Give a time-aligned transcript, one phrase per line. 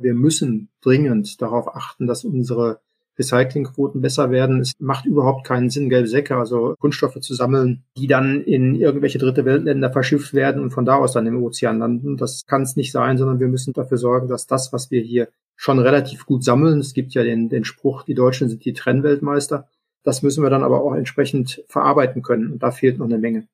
[0.00, 2.80] Wir müssen dringend darauf achten, dass unsere
[3.18, 4.60] Recyclingquoten besser werden.
[4.60, 9.18] Es macht überhaupt keinen Sinn, gelbe Säcke, also Kunststoffe zu sammeln, die dann in irgendwelche
[9.18, 12.16] dritte Weltländer verschifft werden und von da aus dann im Ozean landen.
[12.16, 15.28] Das kann es nicht sein, sondern wir müssen dafür sorgen, dass das, was wir hier
[15.56, 19.68] schon relativ gut sammeln, es gibt ja den, den Spruch, die Deutschen sind die Trennweltmeister,
[20.02, 22.52] das müssen wir dann aber auch entsprechend verarbeiten können.
[22.52, 23.46] Und da fehlt noch eine Menge.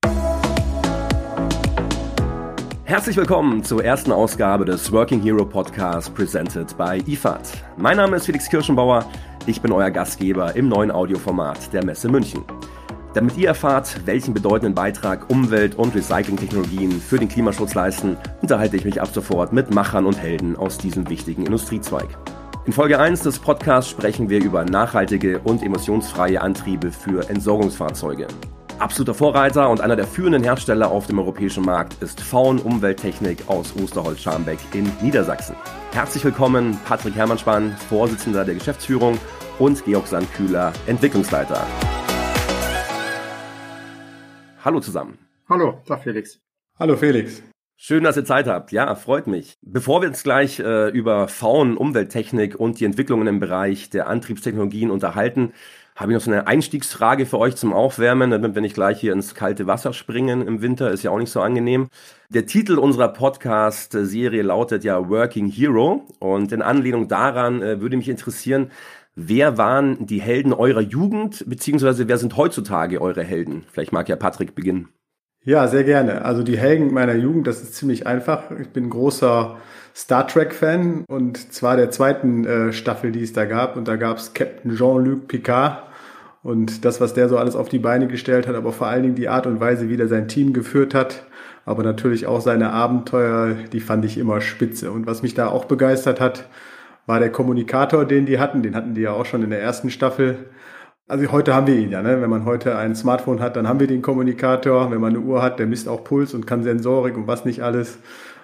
[2.96, 7.42] Herzlich willkommen zur ersten Ausgabe des Working Hero Podcast presented by IFAD.
[7.76, 9.04] Mein Name ist Felix Kirschenbauer.
[9.45, 12.42] Ich bin euer Gastgeber im neuen Audioformat der Messe München.
[13.12, 18.87] Damit ihr erfahrt, welchen bedeutenden Beitrag Umwelt- und Recyclingtechnologien für den Klimaschutz leisten, unterhalte ich
[18.87, 22.09] mich ab sofort mit Machern und Helden aus diesem wichtigen Industriezweig.
[22.65, 28.26] In Folge 1 des Podcasts sprechen wir über nachhaltige und emissionsfreie Antriebe für Entsorgungsfahrzeuge.
[28.79, 33.75] Absoluter Vorreiter und einer der führenden Hersteller auf dem europäischen Markt ist Faun Umwelttechnik aus
[33.75, 35.57] Osterholz-Scharmbeck in Niedersachsen.
[35.93, 39.19] Herzlich willkommen Patrick Hermannspann, Vorsitzender der Geschäftsführung
[39.59, 41.66] und Georg Sandkühler, Entwicklungsleiter.
[44.63, 45.18] Hallo zusammen.
[45.49, 46.38] Hallo, sag Felix.
[46.79, 47.43] Hallo Felix.
[47.79, 48.73] Schön, dass ihr Zeit habt.
[48.73, 49.55] Ja, freut mich.
[49.63, 54.90] Bevor wir uns gleich äh, über Faun, Umwelttechnik und die Entwicklungen im Bereich der Antriebstechnologien
[54.90, 55.55] unterhalten,
[55.97, 59.15] habe ich noch so eine Einstiegsfrage für euch zum Aufwärmen, damit wir nicht gleich hier
[59.15, 61.89] ins kalte Wasser springen im Winter, ist ja auch nicht so angenehm.
[62.29, 68.11] Der Titel unserer Podcast-Serie lautet ja Working Hero und in Anlehnung daran äh, würde mich
[68.11, 68.71] interessieren,
[69.15, 73.65] wer waren die Helden eurer Jugend, beziehungsweise wer sind heutzutage eure Helden?
[73.72, 74.89] Vielleicht mag ja Patrick beginnen.
[75.44, 76.25] Ja, sehr gerne.
[76.25, 78.50] Also die Helden meiner Jugend, das ist ziemlich einfach.
[78.50, 79.56] Ich bin großer
[79.97, 83.77] Star Trek-Fan und zwar der zweiten äh, Staffel, die es da gab.
[83.77, 85.84] Und da gab es Captain Jean-Luc Picard
[86.43, 89.15] und das, was der so alles auf die Beine gestellt hat, aber vor allen Dingen
[89.15, 91.25] die Art und Weise, wie der sein Team geführt hat,
[91.65, 94.93] aber natürlich auch seine Abenteuer, die fand ich immer spitze.
[94.93, 96.47] Und was mich da auch begeistert hat,
[97.06, 98.62] war der Kommunikator, den die hatten.
[98.62, 100.50] Den hatten die ja auch schon in der ersten Staffel.
[101.09, 102.21] Also heute haben wir ihn ja, ne?
[102.21, 104.91] Wenn man heute ein Smartphone hat, dann haben wir den Kommunikator.
[104.91, 107.62] Wenn man eine Uhr hat, der misst auch Puls und kann Sensorik und was nicht
[107.62, 107.99] alles.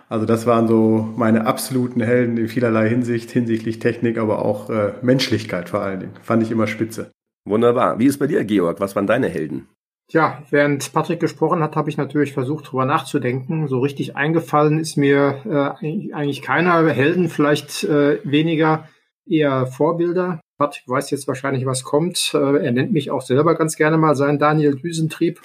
[0.08, 4.92] Also das waren so meine absoluten Helden in vielerlei Hinsicht, hinsichtlich Technik, aber auch äh,
[5.02, 6.14] Menschlichkeit vor allen Dingen.
[6.22, 7.10] Fand ich immer spitze.
[7.44, 7.98] Wunderbar.
[7.98, 8.80] Wie ist bei dir, Georg?
[8.80, 9.68] Was waren deine Helden?
[10.10, 13.66] Ja, während Patrick gesprochen hat, habe ich natürlich versucht, drüber nachzudenken.
[13.66, 16.86] So richtig eingefallen ist mir äh, eigentlich keiner.
[16.90, 18.88] Helden vielleicht äh, weniger,
[19.26, 20.40] eher Vorbilder.
[20.62, 22.30] Patrick weiß jetzt wahrscheinlich, was kommt.
[22.34, 25.40] Äh, er nennt mich auch selber ganz gerne mal seinen Daniel Düsentrieb.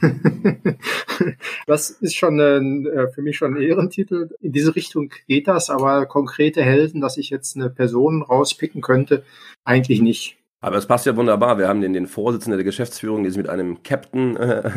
[1.66, 4.30] das ist schon ein, äh, für mich schon ein Ehrentitel.
[4.40, 9.24] In diese Richtung geht das, aber konkrete Helden, dass ich jetzt eine Person rauspicken könnte,
[9.62, 10.38] eigentlich nicht.
[10.64, 11.58] Aber es passt ja wunderbar.
[11.58, 14.70] Wir haben den, den Vorsitzenden der Geschäftsführung, der sich mit einem Captain äh,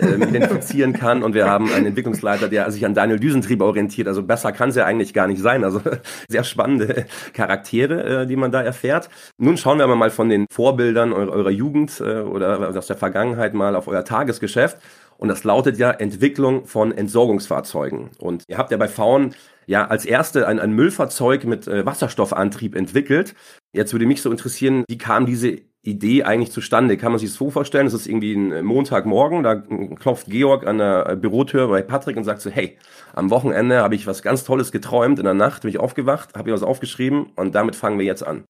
[0.00, 1.22] äh, identifizieren kann.
[1.22, 4.08] Und wir haben einen Entwicklungsleiter, der sich an Daniel Düsentrieb orientiert.
[4.08, 5.62] Also besser kann es ja eigentlich gar nicht sein.
[5.62, 5.80] Also
[6.28, 9.08] sehr spannende Charaktere, äh, die man da erfährt.
[9.38, 13.54] Nun schauen wir mal von den Vorbildern eurer, eurer Jugend äh, oder aus der Vergangenheit
[13.54, 14.78] mal auf euer Tagesgeschäft.
[15.18, 18.10] Und das lautet ja Entwicklung von Entsorgungsfahrzeugen.
[18.18, 19.36] Und ihr habt ja bei Faun
[19.66, 23.34] ja als erste ein, ein Müllfahrzeug mit äh, Wasserstoffantrieb entwickelt.
[23.72, 26.96] Jetzt würde mich so interessieren, wie kam diese Idee eigentlich zustande?
[26.96, 27.86] Kann man sich das so vorstellen?
[27.86, 29.56] Es ist irgendwie ein Montagmorgen, da
[29.98, 32.78] klopft Georg an der Bürotür bei Patrick und sagt so, hey,
[33.14, 36.50] am Wochenende habe ich was ganz Tolles geträumt, in der Nacht bin ich aufgewacht, habe
[36.50, 38.44] ich was aufgeschrieben und damit fangen wir jetzt an.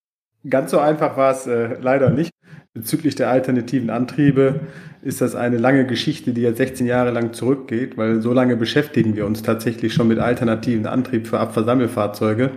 [0.49, 2.33] Ganz so einfach war es äh, leider nicht.
[2.75, 4.61] Bezüglich der alternativen Antriebe
[5.03, 9.15] ist das eine lange Geschichte, die jetzt 16 Jahre lang zurückgeht, weil so lange beschäftigen
[9.15, 12.51] wir uns tatsächlich schon mit alternativen Antrieb für Abversammelfahrzeuge.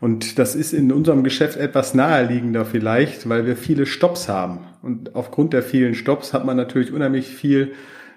[0.00, 4.60] Und das ist in unserem Geschäft etwas naheliegender vielleicht, weil wir viele Stops haben.
[4.80, 7.72] Und aufgrund der vielen Stops hat man natürlich unheimlich viel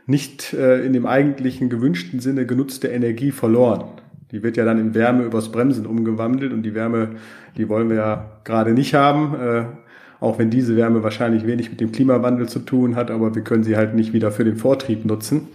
[0.05, 3.83] nicht äh, in dem eigentlichen gewünschten Sinne genutzte Energie verloren.
[4.31, 7.17] Die wird ja dann in Wärme übers Bremsen umgewandelt und die Wärme,
[7.57, 9.65] die wollen wir ja gerade nicht haben, äh,
[10.21, 13.63] auch wenn diese Wärme wahrscheinlich wenig mit dem Klimawandel zu tun hat, aber wir können
[13.63, 15.49] sie halt nicht wieder für den Vortrieb nutzen.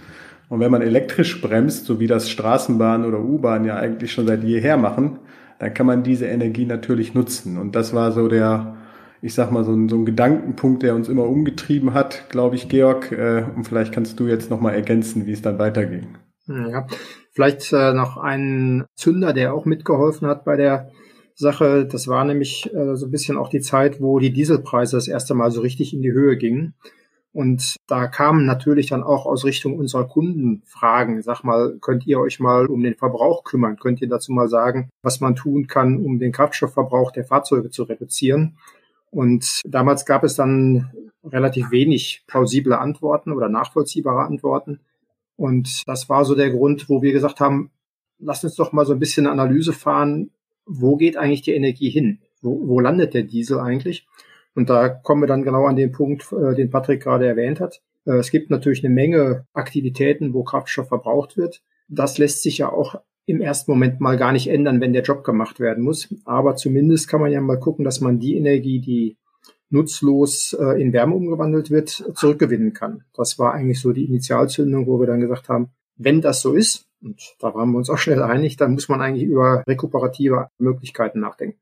[0.49, 4.43] Und wenn man elektrisch bremst, so wie das Straßenbahn oder U-Bahn ja eigentlich schon seit
[4.43, 5.21] jeher machen,
[5.61, 7.59] dann kann man diese Energie natürlich nutzen.
[7.59, 8.77] Und das war so der,
[9.23, 12.69] ich sag mal, so ein, so ein Gedankenpunkt, der uns immer umgetrieben hat, glaube ich,
[12.69, 13.13] Georg.
[13.13, 16.19] Äh, und vielleicht kannst du jetzt nochmal ergänzen, wie es dann weiterging.
[16.49, 16.87] Ja,
[17.33, 20.91] vielleicht äh, noch ein Zünder, der auch mitgeholfen hat bei der
[21.37, 21.87] Sache.
[21.87, 25.35] Das war nämlich äh, so ein bisschen auch die Zeit, wo die Dieselpreise das erste
[25.35, 26.75] Mal so richtig in die Höhe gingen.
[27.33, 31.21] Und da kamen natürlich dann auch aus Richtung unserer Kunden Fragen.
[31.21, 33.77] Sag mal, könnt ihr euch mal um den Verbrauch kümmern?
[33.77, 37.83] Könnt ihr dazu mal sagen, was man tun kann, um den Kraftstoffverbrauch der Fahrzeuge zu
[37.83, 38.57] reduzieren?
[39.11, 40.91] Und damals gab es dann
[41.23, 44.81] relativ wenig plausible Antworten oder nachvollziehbare Antworten.
[45.37, 47.71] Und das war so der Grund, wo wir gesagt haben,
[48.19, 50.31] lasst uns doch mal so ein bisschen Analyse fahren.
[50.67, 52.19] Wo geht eigentlich die Energie hin?
[52.43, 54.07] Wo, wo landet der Diesel eigentlich?
[54.55, 57.83] Und da kommen wir dann genau an den Punkt, äh, den Patrick gerade erwähnt hat.
[58.05, 61.63] Äh, es gibt natürlich eine Menge Aktivitäten, wo Kraftstoff verbraucht wird.
[61.89, 62.97] Das lässt sich ja auch
[63.27, 66.09] im ersten Moment mal gar nicht ändern, wenn der Job gemacht werden muss.
[66.25, 69.17] Aber zumindest kann man ja mal gucken, dass man die Energie, die
[69.69, 73.03] nutzlos äh, in Wärme umgewandelt wird, zurückgewinnen kann.
[73.15, 76.86] Das war eigentlich so die Initialzündung, wo wir dann gesagt haben, wenn das so ist,
[77.03, 81.21] und da waren wir uns auch schnell einig, dann muss man eigentlich über rekuperative Möglichkeiten
[81.21, 81.59] nachdenken.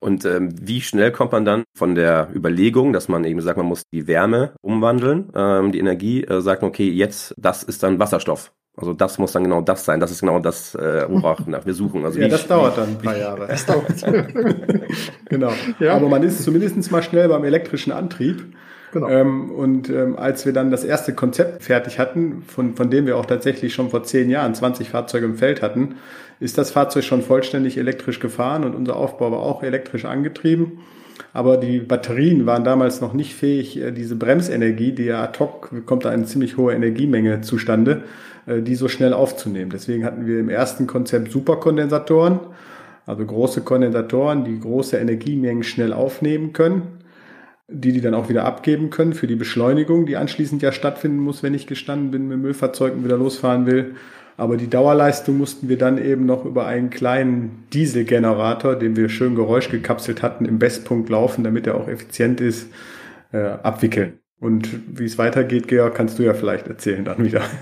[0.00, 3.66] Und ähm, wie schnell kommt man dann von der Überlegung, dass man eben sagt, man
[3.66, 8.52] muss die Wärme umwandeln, ähm, die Energie, äh, sagt, okay, jetzt, das ist dann Wasserstoff.
[8.76, 10.00] Also das muss dann genau das sein.
[10.00, 12.04] Das ist genau das, äh, worauf nach wir suchen.
[12.04, 13.46] Also ja, das dauert dann ein paar Jahre.
[13.46, 14.04] Das dauert.
[15.26, 15.52] genau.
[15.78, 15.94] Ja.
[15.94, 18.42] Aber man ist zumindest mal schnell beim elektrischen Antrieb.
[18.92, 19.08] Genau.
[19.08, 23.16] Ähm, und ähm, als wir dann das erste Konzept fertig hatten, von, von dem wir
[23.16, 25.96] auch tatsächlich schon vor zehn Jahren 20 Fahrzeuge im Feld hatten,
[26.40, 30.80] ist das Fahrzeug schon vollständig elektrisch gefahren und unser Aufbau war auch elektrisch angetrieben.
[31.32, 35.70] Aber die Batterien waren damals noch nicht fähig, äh, diese Bremsenergie, die ja ad hoc
[35.86, 38.02] kommt da eine ziemlich hohe Energiemenge zustande,
[38.44, 39.70] äh, die so schnell aufzunehmen.
[39.70, 42.40] Deswegen hatten wir im ersten Konzept Superkondensatoren,
[43.06, 47.01] also große Kondensatoren, die große Energiemengen schnell aufnehmen können
[47.72, 51.42] die die dann auch wieder abgeben können für die Beschleunigung, die anschließend ja stattfinden muss,
[51.42, 53.94] wenn ich gestanden bin mit Müllfahrzeugen wieder losfahren will.
[54.36, 59.34] Aber die Dauerleistung mussten wir dann eben noch über einen kleinen Dieselgenerator, den wir schön
[59.34, 62.68] geräuschgekapselt hatten, im Bestpunkt laufen, damit er auch effizient ist,
[63.32, 64.18] äh, abwickeln.
[64.40, 64.68] Und
[64.98, 67.42] wie es weitergeht, Georg, kannst du ja vielleicht erzählen dann wieder.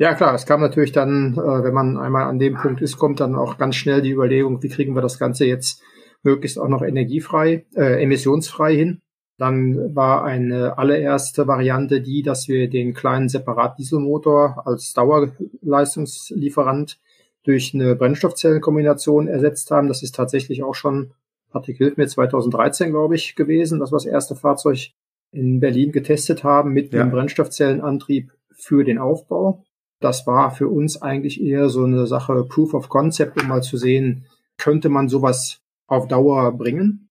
[0.00, 3.18] Ja, klar, es kam natürlich dann, äh, wenn man einmal an dem Punkt ist, kommt
[3.18, 5.82] dann auch ganz schnell die Überlegung, wie kriegen wir das Ganze jetzt
[6.22, 9.00] möglichst auch noch energiefrei, äh, emissionsfrei hin.
[9.38, 16.98] Dann war eine allererste Variante die, dass wir den kleinen Separatdieselmotor als Dauerleistungslieferant
[17.44, 19.88] durch eine Brennstoffzellenkombination ersetzt haben.
[19.88, 21.12] Das ist tatsächlich auch schon,
[21.50, 24.90] Patrick hilft mir, 2013, glaube ich, gewesen, dass wir das erste Fahrzeug
[25.30, 27.02] in Berlin getestet haben mit ja.
[27.02, 29.62] einem Brennstoffzellenantrieb für den Aufbau.
[30.00, 33.76] Das war für uns eigentlich eher so eine Sache Proof of Concept, um mal zu
[33.76, 34.26] sehen,
[34.56, 37.08] könnte man sowas auf Dauer bringen.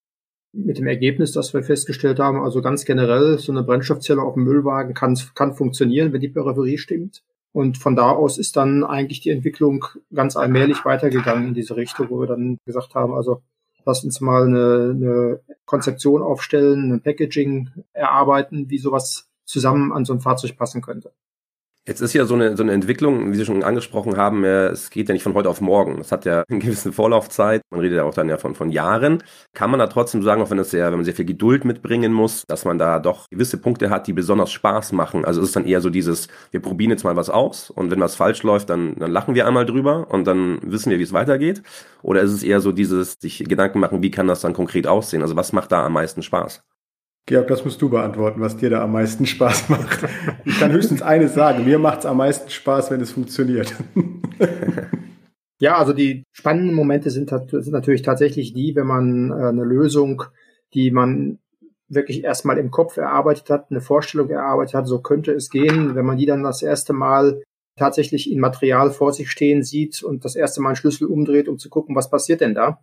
[0.53, 4.45] Mit dem Ergebnis, dass wir festgestellt haben, also ganz generell, so eine Brennstoffzelle auf dem
[4.45, 7.21] Müllwagen kann, kann funktionieren, wenn die Peripherie stimmt.
[7.51, 12.09] Und von da aus ist dann eigentlich die Entwicklung ganz allmählich weitergegangen in diese Richtung,
[12.09, 13.41] wo wir dann gesagt haben, also
[13.85, 20.13] lass uns mal eine, eine Konzeption aufstellen, ein Packaging erarbeiten, wie sowas zusammen an so
[20.13, 21.11] ein Fahrzeug passen könnte.
[21.87, 25.07] Jetzt ist ja so eine, so eine Entwicklung, wie Sie schon angesprochen haben, es geht
[25.07, 26.01] ja nicht von heute auf morgen.
[26.01, 27.61] Es hat ja eine gewisse Vorlaufzeit.
[27.69, 29.23] Man redet ja auch dann ja von, von Jahren.
[29.53, 32.11] Kann man da trotzdem sagen, auch wenn es sehr, wenn man sehr viel Geduld mitbringen
[32.11, 35.23] muss, dass man da doch gewisse Punkte hat, die besonders Spaß machen.
[35.23, 38.01] Also es ist dann eher so dieses, wir probieren jetzt mal was aus und wenn
[38.01, 41.13] was falsch läuft, dann, dann lachen wir einmal drüber und dann wissen wir, wie es
[41.13, 41.63] weitergeht.
[42.01, 45.21] Oder ist es eher so dieses, sich Gedanken machen, wie kann das dann konkret aussehen?
[45.21, 46.63] Also was macht da am meisten Spaß?
[47.27, 50.07] Georg, das musst du beantworten, was dir da am meisten Spaß macht.
[50.45, 53.75] Ich kann höchstens eines sagen, mir macht es am meisten Spaß, wenn es funktioniert.
[55.59, 60.21] Ja, also die spannenden Momente sind, sind natürlich tatsächlich die, wenn man äh, eine Lösung,
[60.75, 61.39] die man
[61.87, 66.05] wirklich erstmal im Kopf erarbeitet hat, eine Vorstellung erarbeitet hat, so könnte es gehen, wenn
[66.05, 67.41] man die dann das erste Mal
[67.75, 71.57] tatsächlich in Material vor sich stehen sieht und das erste Mal einen Schlüssel umdreht, um
[71.57, 72.79] zu gucken, was passiert denn da.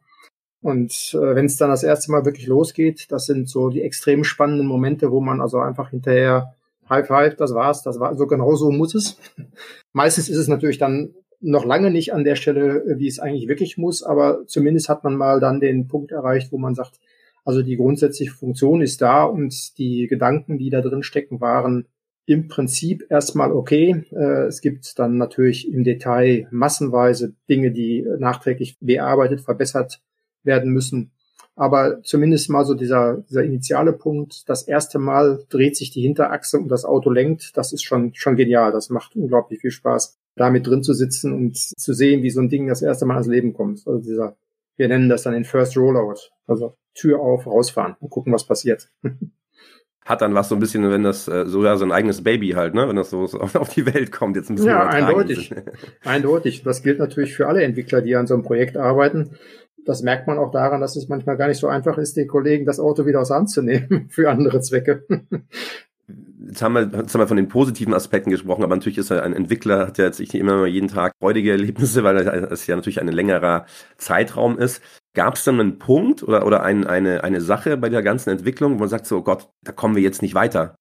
[0.64, 4.24] Und äh, wenn es dann das erste Mal wirklich losgeht, das sind so die extrem
[4.24, 6.54] spannenden Momente, wo man also einfach hinterher
[6.88, 9.18] High Five, das war's, das war so genau so muss es.
[9.92, 11.12] Meistens ist es natürlich dann
[11.42, 15.16] noch lange nicht an der Stelle, wie es eigentlich wirklich muss, aber zumindest hat man
[15.16, 16.98] mal dann den Punkt erreicht, wo man sagt,
[17.44, 21.88] also die grundsätzliche Funktion ist da und die Gedanken, die da drin stecken, waren
[22.24, 24.02] im Prinzip erstmal okay.
[24.12, 30.00] Äh, es gibt dann natürlich im Detail massenweise Dinge, die nachträglich bearbeitet, verbessert
[30.44, 31.10] werden müssen.
[31.56, 36.58] Aber zumindest mal so dieser, dieser initiale Punkt, das erste Mal dreht sich die Hinterachse
[36.58, 38.72] und das Auto lenkt, das ist schon, schon genial.
[38.72, 42.40] Das macht unglaublich viel Spaß, da mit drin zu sitzen und zu sehen, wie so
[42.40, 43.86] ein Ding das erste Mal ans Leben kommt.
[43.86, 44.36] Also dieser,
[44.76, 46.30] wir nennen das dann den First Rollout.
[46.48, 48.90] Also Tür auf, rausfahren und gucken, was passiert.
[50.04, 52.50] Hat dann was so ein bisschen, wenn das äh, so ja so ein eigenes Baby
[52.50, 54.72] halt, ne, wenn das so auf die Welt kommt, jetzt ein bisschen.
[54.72, 55.50] Ja, eindeutig.
[56.04, 56.62] eindeutig.
[56.62, 59.30] Das gilt natürlich für alle Entwickler, die an so einem Projekt arbeiten
[59.84, 62.66] das merkt man auch daran, dass es manchmal gar nicht so einfach ist, den Kollegen
[62.66, 65.04] das Auto wieder aus Hand zu nehmen für andere Zwecke.
[66.46, 69.22] Jetzt haben, wir, jetzt haben wir von den positiven Aspekten gesprochen, aber natürlich ist er
[69.22, 73.00] ein Entwickler, hat ja jetzt nicht immer jeden Tag freudige Erlebnisse, weil es ja natürlich
[73.00, 73.64] ein längerer
[73.96, 74.82] Zeitraum ist.
[75.14, 78.74] Gab es dann einen Punkt oder, oder ein, eine, eine Sache bei der ganzen Entwicklung,
[78.74, 80.76] wo man sagt so, oh Gott, da kommen wir jetzt nicht weiter?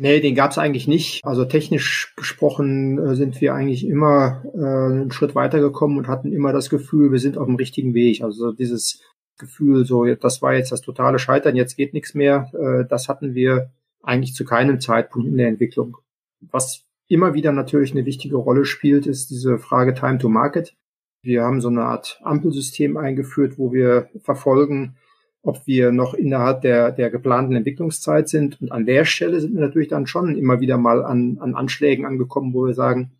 [0.00, 1.24] Nee, den gab es eigentlich nicht.
[1.24, 6.52] Also technisch gesprochen äh, sind wir eigentlich immer äh, einen Schritt weitergekommen und hatten immer
[6.52, 8.22] das Gefühl, wir sind auf dem richtigen Weg.
[8.22, 9.02] Also dieses
[9.38, 13.34] Gefühl, so das war jetzt das totale Scheitern, jetzt geht nichts mehr, äh, das hatten
[13.34, 15.96] wir eigentlich zu keinem Zeitpunkt in der Entwicklung.
[16.40, 20.76] Was immer wieder natürlich eine wichtige Rolle spielt, ist diese Frage Time to Market.
[21.22, 24.96] Wir haben so eine Art Ampelsystem eingeführt, wo wir verfolgen,
[25.42, 28.60] ob wir noch innerhalb der, der geplanten Entwicklungszeit sind.
[28.60, 32.04] Und an der Stelle sind wir natürlich dann schon immer wieder mal an, an Anschlägen
[32.04, 33.12] angekommen, wo wir sagen,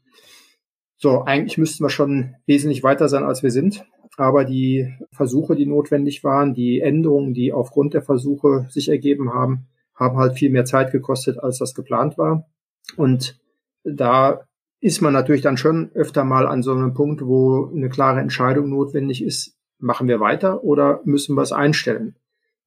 [0.97, 3.85] so, eigentlich müssten wir schon wesentlich weiter sein, als wir sind.
[4.17, 9.69] Aber die Versuche, die notwendig waren, die Änderungen, die aufgrund der Versuche sich ergeben haben,
[9.95, 12.49] haben halt viel mehr Zeit gekostet, als das geplant war.
[12.97, 13.41] Und
[13.85, 14.41] da
[14.81, 18.69] ist man natürlich dann schon öfter mal an so einem Punkt, wo eine klare Entscheidung
[18.71, 22.17] notwendig ist, machen wir weiter oder müssen wir es einstellen?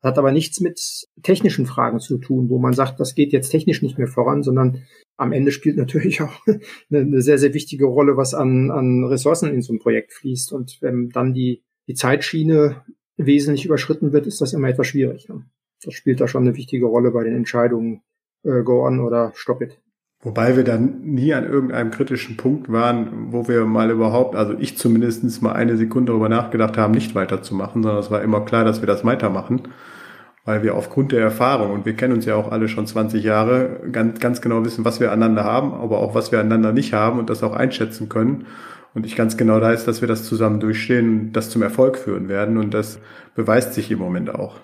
[0.02, 3.50] Das hat aber nichts mit technischen Fragen zu tun, wo man sagt, das geht jetzt
[3.50, 4.84] technisch nicht mehr voran, sondern
[5.16, 6.34] am Ende spielt natürlich auch
[6.92, 10.52] eine, sehr, sehr wichtige Rolle, was an, an Ressourcen in so ein Projekt fließt.
[10.54, 12.84] Und wenn dann die, die Zeitschiene
[13.18, 15.30] wesentlich überschritten wird, ist das immer etwas schwierig.
[15.30, 15.46] Ne?
[15.84, 18.02] Das spielt da schon eine wichtige Rolle bei den Entscheidungen,
[18.44, 19.80] äh, go on oder stop it.
[20.24, 24.78] Wobei wir dann nie an irgendeinem kritischen Punkt waren, wo wir mal überhaupt, also ich
[24.78, 28.82] zumindest mal eine Sekunde darüber nachgedacht haben, nicht weiterzumachen, sondern es war immer klar, dass
[28.82, 29.64] wir das weitermachen,
[30.46, 33.82] weil wir aufgrund der Erfahrung, und wir kennen uns ja auch alle schon 20 Jahre,
[33.92, 37.18] ganz, ganz genau wissen, was wir aneinander haben, aber auch was wir aneinander nicht haben
[37.18, 38.46] und das auch einschätzen können.
[38.94, 42.28] Und ich ganz genau weiß, dass wir das zusammen durchstehen und das zum Erfolg führen
[42.28, 42.58] werden.
[42.58, 43.00] Und das
[43.36, 44.60] beweist sich im Moment auch.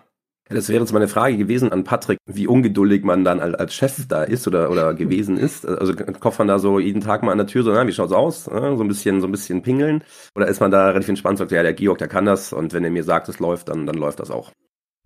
[0.49, 4.23] Das wäre jetzt meine Frage gewesen an Patrick, wie ungeduldig man dann als Chef da
[4.23, 5.65] ist oder, oder gewesen ist.
[5.65, 8.13] Also klopft man da so jeden Tag mal an der Tür so, na, wie schaut's
[8.13, 8.45] aus?
[8.45, 10.03] So ein bisschen, so ein bisschen pingeln.
[10.35, 12.73] Oder ist man da relativ entspannt und sagt, ja, der Georg, der kann das und
[12.73, 14.51] wenn er mir sagt, es läuft, dann, dann läuft das auch.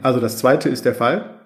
[0.01, 1.41] Also das zweite ist der Fall.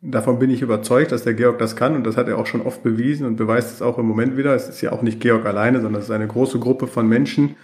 [0.00, 2.60] Davon bin ich überzeugt, dass der Georg das kann und das hat er auch schon
[2.60, 4.54] oft bewiesen und beweist es auch im Moment wieder.
[4.54, 7.56] Es ist ja auch nicht Georg alleine, sondern es ist eine große Gruppe von Menschen,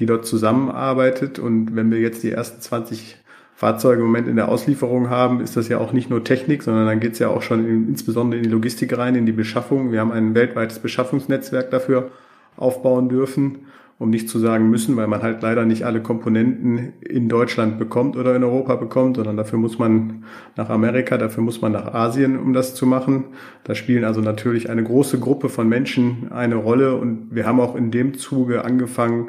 [0.00, 3.16] die dort zusammenarbeitet und wenn wir jetzt die ersten 20
[3.54, 6.86] Fahrzeuge im Moment in der Auslieferung haben, ist das ja auch nicht nur Technik, sondern
[6.86, 9.92] dann geht es ja auch schon in, insbesondere in die Logistik rein, in die Beschaffung.
[9.92, 12.10] Wir haben ein weltweites Beschaffungsnetzwerk dafür
[12.56, 13.66] aufbauen dürfen,
[14.00, 18.16] um nicht zu sagen müssen, weil man halt leider nicht alle Komponenten in Deutschland bekommt
[18.16, 20.24] oder in Europa bekommt, sondern dafür muss man
[20.56, 23.26] nach Amerika, dafür muss man nach Asien, um das zu machen.
[23.62, 27.76] Da spielen also natürlich eine große Gruppe von Menschen eine Rolle und wir haben auch
[27.76, 29.28] in dem Zuge angefangen,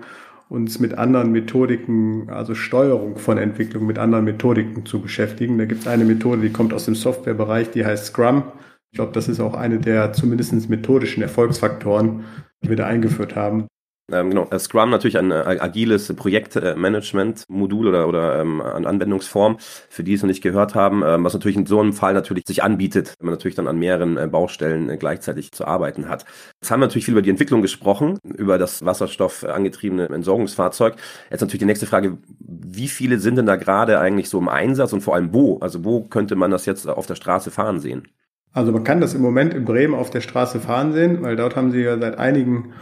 [0.49, 5.57] uns mit anderen Methodiken, also Steuerung von Entwicklung mit anderen Methodiken zu beschäftigen.
[5.57, 8.43] Da gibt es eine Methode, die kommt aus dem Softwarebereich, die heißt Scrum.
[8.91, 12.23] Ich glaube, das ist auch eine der zumindest methodischen Erfolgsfaktoren,
[12.63, 13.67] die wir da eingeführt haben.
[14.11, 19.57] Ähm, genau, äh, Scrum natürlich ein äh, agiles Projektmanagement-Modul oder, oder ähm, eine Anwendungsform,
[19.89, 22.43] für die es noch nicht gehört haben, ähm, was natürlich in so einem Fall natürlich
[22.45, 26.25] sich anbietet, wenn man natürlich dann an mehreren äh, Baustellen äh, gleichzeitig zu arbeiten hat.
[26.61, 30.97] Jetzt haben wir natürlich viel über die Entwicklung gesprochen, über das Wasserstoff angetriebene Entsorgungsfahrzeug.
[31.31, 34.93] Jetzt natürlich die nächste Frage, wie viele sind denn da gerade eigentlich so im Einsatz
[34.93, 35.57] und vor allem wo?
[35.59, 38.07] Also wo könnte man das jetzt auf der Straße fahren sehen?
[38.53, 41.55] Also man kann das im Moment in Bremen auf der Straße fahren sehen, weil dort
[41.55, 42.73] haben sie ja seit einigen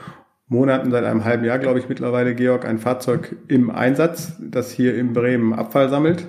[0.47, 4.95] Monaten, seit einem halben Jahr, glaube ich, mittlerweile, Georg, ein Fahrzeug im Einsatz, das hier
[4.95, 6.27] in Bremen Abfall sammelt.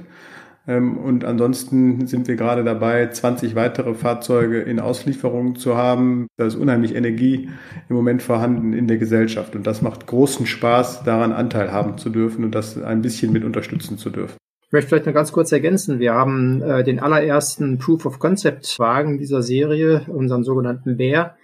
[0.67, 6.29] Ähm, und ansonsten sind wir gerade dabei, 20 weitere Fahrzeuge in Auslieferung zu haben.
[6.37, 7.51] Da ist unheimlich Energie
[7.89, 9.55] im Moment vorhanden in der Gesellschaft.
[9.55, 13.45] Und das macht großen Spaß, daran Anteil haben zu dürfen und das ein bisschen mit
[13.45, 14.37] unterstützen zu dürfen.
[14.67, 16.01] Ich möchte vielleicht noch ganz kurz ergänzen.
[16.01, 21.37] Wir haben äh, den allerersten Proof of Concept Wagen dieser Serie, unseren sogenannten Bär,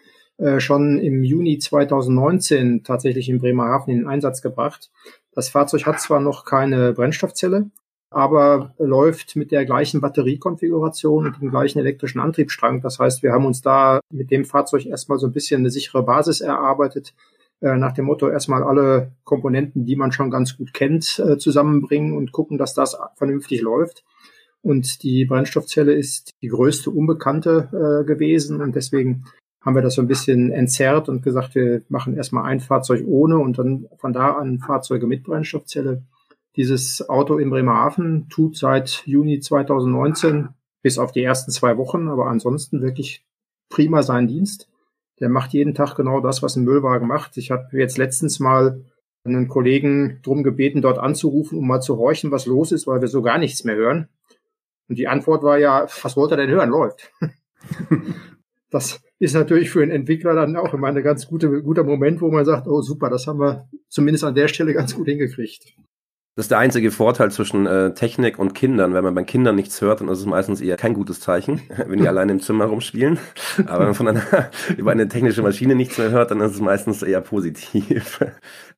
[0.58, 4.90] schon im Juni 2019 tatsächlich in Bremerhaven in Einsatz gebracht.
[5.32, 7.70] Das Fahrzeug hat zwar noch keine Brennstoffzelle,
[8.10, 12.80] aber läuft mit der gleichen Batteriekonfiguration und dem gleichen elektrischen Antriebsstrang.
[12.82, 16.02] Das heißt, wir haben uns da mit dem Fahrzeug erstmal so ein bisschen eine sichere
[16.02, 17.14] Basis erarbeitet,
[17.60, 22.16] äh, nach dem Motto erstmal alle Komponenten, die man schon ganz gut kennt, äh, zusammenbringen
[22.16, 24.04] und gucken, dass das vernünftig läuft.
[24.62, 29.24] Und die Brennstoffzelle ist die größte Unbekannte gewesen und deswegen
[29.60, 33.38] haben wir das so ein bisschen entzerrt und gesagt, wir machen erstmal ein Fahrzeug ohne
[33.38, 36.02] und dann von da an Fahrzeuge mit Brennstoffzelle.
[36.56, 40.48] Dieses Auto in Bremerhaven tut seit Juni 2019
[40.82, 43.24] bis auf die ersten zwei Wochen, aber ansonsten wirklich
[43.68, 44.68] prima seinen Dienst.
[45.20, 47.36] Der macht jeden Tag genau das, was ein Müllwagen macht.
[47.36, 48.82] Ich habe jetzt letztens mal
[49.24, 53.08] einen Kollegen drum gebeten, dort anzurufen, um mal zu horchen, was los ist, weil wir
[53.08, 54.08] so gar nichts mehr hören.
[54.88, 56.70] Und die Antwort war ja, was wollt ihr denn hören?
[56.70, 57.12] Läuft.
[58.70, 62.30] das ist natürlich für einen Entwickler dann auch immer ein ganz gute, guter Moment, wo
[62.30, 65.74] man sagt, oh super, das haben wir zumindest an der Stelle ganz gut hingekriegt.
[66.36, 68.94] Das ist der einzige Vorteil zwischen äh, Technik und Kindern.
[68.94, 71.98] Wenn man bei Kindern nichts hört, dann ist es meistens eher kein gutes Zeichen, wenn
[71.98, 73.18] die alleine im Zimmer rumspielen.
[73.66, 74.22] Aber wenn man von einer,
[74.76, 78.20] über eine technische Maschine nichts mehr hört, dann ist es meistens eher positiv.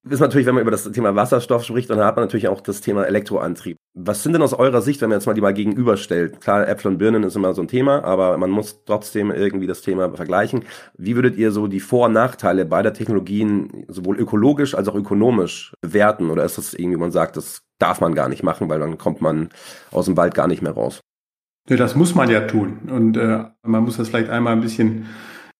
[0.08, 2.80] ist natürlich, wenn man über das Thema Wasserstoff spricht, dann hat man natürlich auch das
[2.80, 3.76] Thema Elektroantrieb.
[3.94, 6.40] Was sind denn aus eurer Sicht, wenn man jetzt mal die mal gegenüberstellt?
[6.40, 9.82] Klar, Äpfel und Birnen ist immer so ein Thema, aber man muss trotzdem irgendwie das
[9.82, 10.64] Thema vergleichen.
[10.96, 15.74] Wie würdet ihr so die Vor- und Nachteile beider Technologien sowohl ökologisch als auch ökonomisch
[15.82, 16.30] bewerten?
[16.30, 19.20] Oder ist das irgendwie, man sagt, das darf man gar nicht machen, weil dann kommt
[19.20, 19.50] man
[19.90, 21.00] aus dem Wald gar nicht mehr raus?
[21.68, 22.78] Ja, das muss man ja tun.
[22.88, 25.06] Und äh, man muss das vielleicht einmal ein bisschen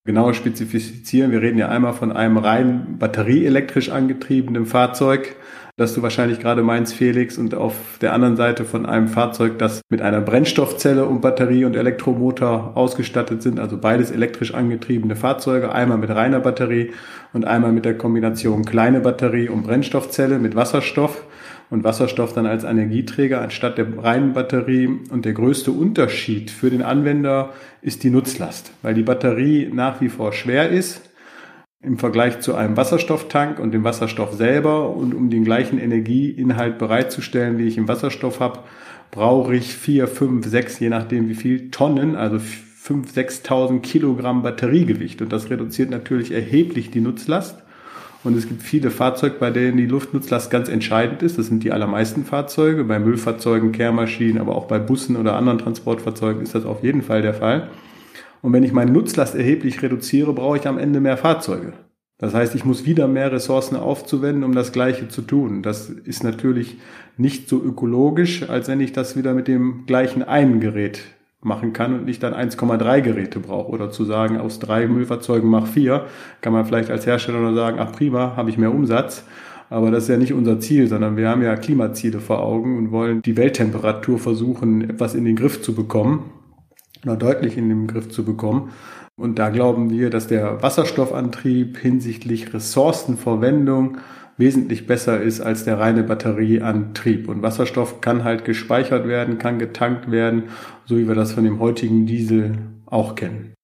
[0.05, 1.31] genauer spezifizieren.
[1.31, 5.37] Wir reden ja einmal von einem rein batterieelektrisch angetriebenen Fahrzeug,
[5.77, 9.81] das du wahrscheinlich gerade meinst, Felix, und auf der anderen Seite von einem Fahrzeug, das
[9.91, 15.99] mit einer Brennstoffzelle und Batterie und Elektromotor ausgestattet sind, also beides elektrisch angetriebene Fahrzeuge, einmal
[15.99, 16.93] mit reiner Batterie
[17.33, 21.25] und einmal mit der Kombination kleine Batterie und Brennstoffzelle mit Wasserstoff
[21.73, 24.88] und Wasserstoff dann als Energieträger anstatt der reinen Batterie.
[25.09, 30.11] Und der größte Unterschied für den Anwender ist die Nutzlast, weil die Batterie nach wie
[30.11, 31.00] vor schwer ist
[31.83, 34.95] im Vergleich zu einem Wasserstofftank und dem Wasserstoff selber.
[34.95, 38.59] Und um den gleichen Energieinhalt bereitzustellen, wie ich im Wasserstoff habe,
[39.11, 45.23] brauche ich vier, fünf, sechs, je nachdem wie viel Tonnen, also fünf, sechstausend Kilogramm Batteriegewicht.
[45.23, 47.62] Und das reduziert natürlich erheblich die Nutzlast.
[48.25, 51.38] Und es gibt viele Fahrzeuge, bei denen die Luftnutzlast ganz entscheidend ist.
[51.38, 52.85] Das sind die allermeisten Fahrzeuge.
[52.85, 57.23] Bei Müllfahrzeugen, Kehrmaschinen, aber auch bei Bussen oder anderen Transportfahrzeugen ist das auf jeden Fall
[57.23, 57.69] der Fall.
[58.41, 61.73] Und wenn ich meine Nutzlast erheblich reduziere, brauche ich am Ende mehr Fahrzeuge.
[62.19, 65.62] Das heißt, ich muss wieder mehr Ressourcen aufzuwenden, um das Gleiche zu tun.
[65.62, 66.76] Das ist natürlich
[67.17, 71.02] nicht so ökologisch, als wenn ich das wieder mit dem gleichen einen Gerät
[71.45, 73.71] machen kann und nicht dann 1,3 Geräte brauche.
[73.71, 76.07] Oder zu sagen, aus drei Müllfahrzeugen mach vier,
[76.41, 79.25] kann man vielleicht als Hersteller nur sagen, ach prima, habe ich mehr Umsatz.
[79.71, 82.91] Aber das ist ja nicht unser Ziel, sondern wir haben ja Klimaziele vor Augen und
[82.93, 86.31] wollen die Welttemperatur versuchen, etwas in den Griff zu bekommen
[87.05, 88.71] oder deutlich in den Griff zu bekommen.
[89.17, 93.99] Und da glauben wir, dass der Wasserstoffantrieb hinsichtlich Ressourcenverwendung
[94.39, 97.29] wesentlich besser ist als der reine Batterieantrieb.
[97.29, 100.45] Und Wasserstoff kann halt gespeichert werden, kann getankt werden,
[100.87, 103.55] so wie wir das von dem heutigen Diesel auch kennen.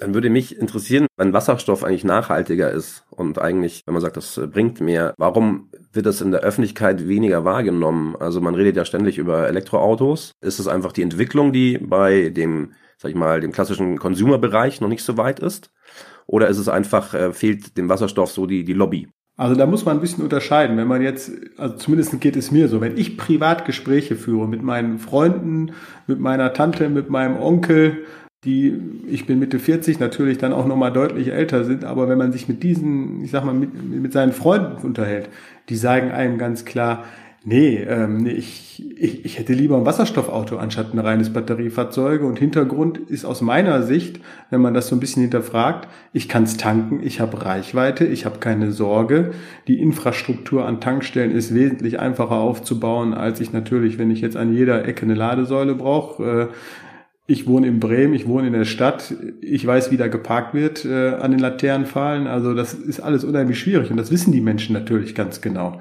[0.00, 4.40] Dann würde mich interessieren, wenn Wasserstoff eigentlich nachhaltiger ist und eigentlich, wenn man sagt, das
[4.50, 8.16] bringt mehr, warum wird das in der Öffentlichkeit weniger wahrgenommen?
[8.16, 10.32] Also man redet ja ständig über Elektroautos.
[10.40, 14.88] Ist es einfach die Entwicklung, die bei dem, sag ich mal, dem klassischen Consumer-Bereich noch
[14.88, 15.70] nicht so weit ist?
[16.26, 19.08] Oder ist es einfach, äh, fehlt dem Wasserstoff so die, die Lobby?
[19.40, 20.76] Also da muss man ein bisschen unterscheiden.
[20.76, 24.62] Wenn man jetzt, also zumindest geht es mir so, wenn ich privat Gespräche führe mit
[24.62, 25.72] meinen Freunden,
[26.06, 28.04] mit meiner Tante, mit meinem Onkel,
[28.44, 32.32] die, ich bin Mitte 40, natürlich dann auch nochmal deutlich älter sind, aber wenn man
[32.32, 35.30] sich mit diesen, ich sag mal, mit, mit seinen Freunden unterhält,
[35.70, 37.04] die sagen einem ganz klar,
[37.42, 42.22] Nee, ähm, ich, ich, ich hätte lieber ein Wasserstoffauto anstatt ein reines Batteriefahrzeug.
[42.22, 46.42] Und Hintergrund ist aus meiner Sicht, wenn man das so ein bisschen hinterfragt, ich kann
[46.42, 49.30] es tanken, ich habe Reichweite, ich habe keine Sorge.
[49.68, 54.52] Die Infrastruktur an Tankstellen ist wesentlich einfacher aufzubauen, als ich natürlich, wenn ich jetzt an
[54.52, 56.50] jeder Ecke eine Ladesäule brauche.
[56.50, 56.54] Äh,
[57.26, 60.84] ich wohne in Bremen, ich wohne in der Stadt, ich weiß, wie da geparkt wird
[60.84, 62.26] äh, an den Laternenpfahlen.
[62.26, 65.80] Also das ist alles unheimlich schwierig und das wissen die Menschen natürlich ganz genau.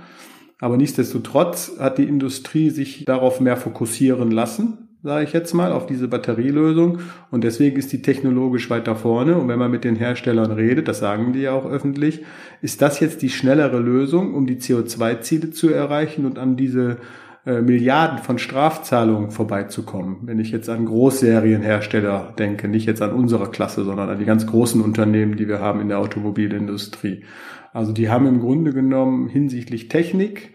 [0.59, 5.85] Aber nichtsdestotrotz hat die Industrie sich darauf mehr fokussieren lassen, sage ich jetzt mal, auf
[5.85, 6.99] diese Batterielösung.
[7.31, 9.37] Und deswegen ist die technologisch weiter vorne.
[9.37, 12.23] Und wenn man mit den Herstellern redet, das sagen die ja auch öffentlich,
[12.61, 16.97] ist das jetzt die schnellere Lösung, um die CO2-Ziele zu erreichen und an diese
[17.45, 20.17] äh, Milliarden von Strafzahlungen vorbeizukommen.
[20.23, 24.45] Wenn ich jetzt an Großserienhersteller denke, nicht jetzt an unsere Klasse, sondern an die ganz
[24.45, 27.23] großen Unternehmen, die wir haben in der Automobilindustrie.
[27.73, 30.53] Also die haben im Grunde genommen hinsichtlich Technik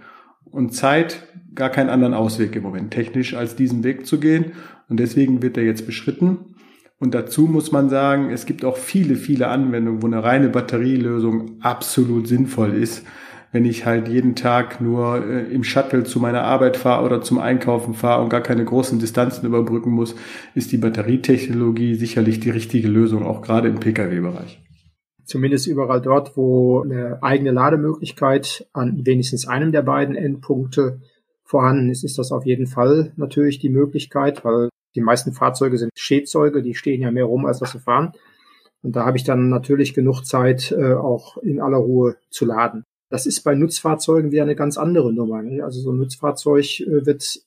[0.50, 4.52] und Zeit gar keinen anderen Ausweg im Moment, technisch als diesen Weg zu gehen.
[4.88, 6.54] Und deswegen wird er jetzt beschritten.
[6.98, 11.58] Und dazu muss man sagen, es gibt auch viele, viele Anwendungen, wo eine reine Batterielösung
[11.60, 13.04] absolut sinnvoll ist.
[13.52, 17.38] Wenn ich halt jeden Tag nur äh, im Shuttle zu meiner Arbeit fahre oder zum
[17.38, 20.16] Einkaufen fahre und gar keine großen Distanzen überbrücken muss,
[20.54, 24.60] ist die Batterietechnologie sicherlich die richtige Lösung, auch gerade im Pkw-Bereich
[25.24, 31.00] zumindest überall dort, wo eine eigene Lademöglichkeit an wenigstens einem der beiden Endpunkte
[31.44, 35.90] vorhanden ist, ist das auf jeden Fall natürlich die Möglichkeit, weil die meisten Fahrzeuge sind
[35.94, 38.12] Stehzeuge, die stehen ja mehr rum, als dass sie fahren.
[38.82, 42.84] Und da habe ich dann natürlich genug Zeit, äh, auch in aller Ruhe zu laden.
[43.08, 45.42] Das ist bei Nutzfahrzeugen wieder eine ganz andere Nummer.
[45.42, 45.62] Ne?
[45.62, 47.40] Also so ein Nutzfahrzeug äh, wird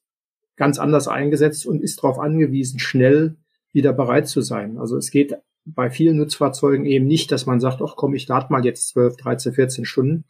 [0.56, 3.36] ganz anders eingesetzt und ist darauf angewiesen, schnell
[3.72, 4.78] wieder bereit zu sein.
[4.78, 5.38] Also es geht
[5.76, 9.18] bei vielen Nutzfahrzeugen eben nicht, dass man sagt, ach komm, ich lade mal jetzt 12,
[9.18, 10.26] 13, 14 Stunden.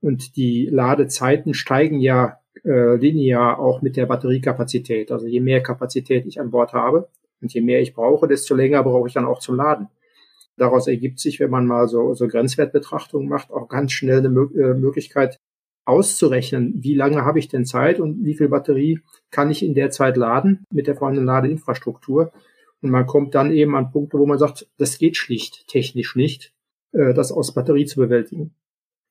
[0.00, 5.12] Und die Ladezeiten steigen ja äh, linear auch mit der Batteriekapazität.
[5.12, 7.08] Also je mehr Kapazität ich an Bord habe
[7.40, 9.88] und je mehr ich brauche, desto länger brauche ich dann auch zum Laden.
[10.56, 14.48] Daraus ergibt sich, wenn man mal so, so Grenzwertbetrachtungen macht, auch ganz schnell eine Mö
[14.54, 15.38] äh, Möglichkeit
[15.86, 19.00] auszurechnen, wie lange habe ich denn Zeit und wie viel Batterie
[19.30, 22.32] kann ich in der Zeit laden mit der vorhandenen Ladeinfrastruktur.
[22.82, 26.52] Und man kommt dann eben an Punkte, wo man sagt, das geht schlicht technisch nicht,
[26.92, 28.54] äh, das aus Batterie zu bewältigen.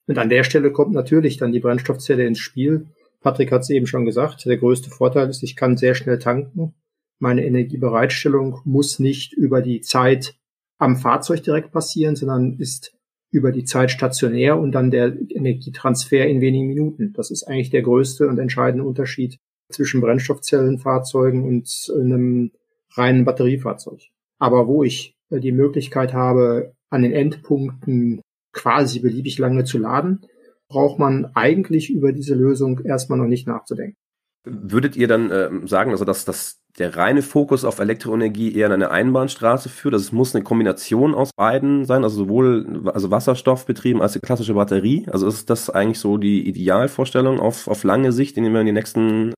[0.08, 2.88] Und an der Stelle kommt natürlich dann die Brennstoffzelle ins Spiel.
[3.21, 6.73] Patrick hat es eben schon gesagt, der größte Vorteil ist, ich kann sehr schnell tanken.
[7.19, 10.36] Meine Energiebereitstellung muss nicht über die Zeit
[10.79, 12.93] am Fahrzeug direkt passieren, sondern ist
[13.32, 17.13] über die Zeit stationär und dann der Energietransfer in wenigen Minuten.
[17.13, 19.38] Das ist eigentlich der größte und entscheidende Unterschied
[19.69, 22.51] zwischen Brennstoffzellenfahrzeugen und einem
[22.95, 24.02] reinen Batteriefahrzeug.
[24.39, 28.21] Aber wo ich die Möglichkeit habe, an den Endpunkten
[28.52, 30.25] quasi beliebig lange zu laden,
[30.69, 33.97] braucht man eigentlich über diese Lösung erstmal noch nicht nachzudenken.
[34.43, 38.73] Würdet ihr dann äh, sagen, also dass, dass der reine Fokus auf Elektroenergie eher in
[38.73, 39.93] eine Einbahnstraße führt?
[39.93, 44.19] Also es muss eine Kombination aus beiden sein, also sowohl also Wasserstoff betrieben als die
[44.19, 45.06] klassische Batterie.
[45.12, 48.73] Also ist das eigentlich so die Idealvorstellung auf, auf lange Sicht, indem man in die
[48.73, 49.34] nächsten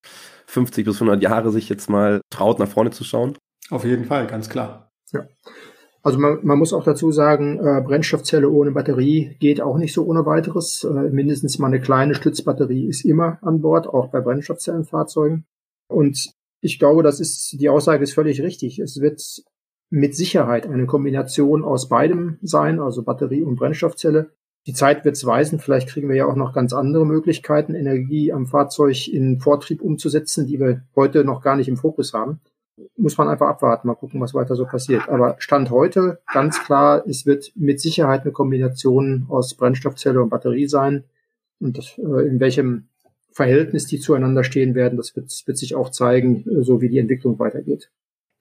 [0.46, 3.38] 50 bis 100 Jahre sich jetzt mal traut, nach vorne zu schauen?
[3.70, 4.92] Auf jeden Fall, ganz klar.
[5.12, 5.26] Ja.
[6.04, 10.06] Also man, man muss auch dazu sagen, äh, Brennstoffzelle ohne Batterie geht auch nicht so
[10.06, 10.84] ohne weiteres.
[10.84, 15.46] Äh, mindestens mal eine kleine Stützbatterie ist immer an Bord, auch bei Brennstoffzellenfahrzeugen.
[15.88, 18.80] Und ich glaube, das ist, die Aussage ist völlig richtig.
[18.80, 19.22] Es wird
[19.92, 24.32] mit Sicherheit eine Kombination aus beidem sein, also Batterie und Brennstoffzelle.
[24.66, 25.60] Die Zeit wird es weisen.
[25.60, 30.48] Vielleicht kriegen wir ja auch noch ganz andere Möglichkeiten, Energie am Fahrzeug in Vortrieb umzusetzen,
[30.48, 32.40] die wir heute noch gar nicht im Fokus haben
[32.98, 35.10] muss man einfach abwarten, mal gucken, was weiter so passiert.
[35.10, 40.68] Aber Stand heute, ganz klar, es wird mit Sicherheit eine Kombination aus Brennstoffzelle und Batterie
[40.68, 41.04] sein.
[41.60, 42.88] Und das, äh, in welchem
[43.32, 47.00] Verhältnis die zueinander stehen werden, das wird, wird sich auch zeigen, äh, so wie die
[47.00, 47.92] Entwicklung weitergeht.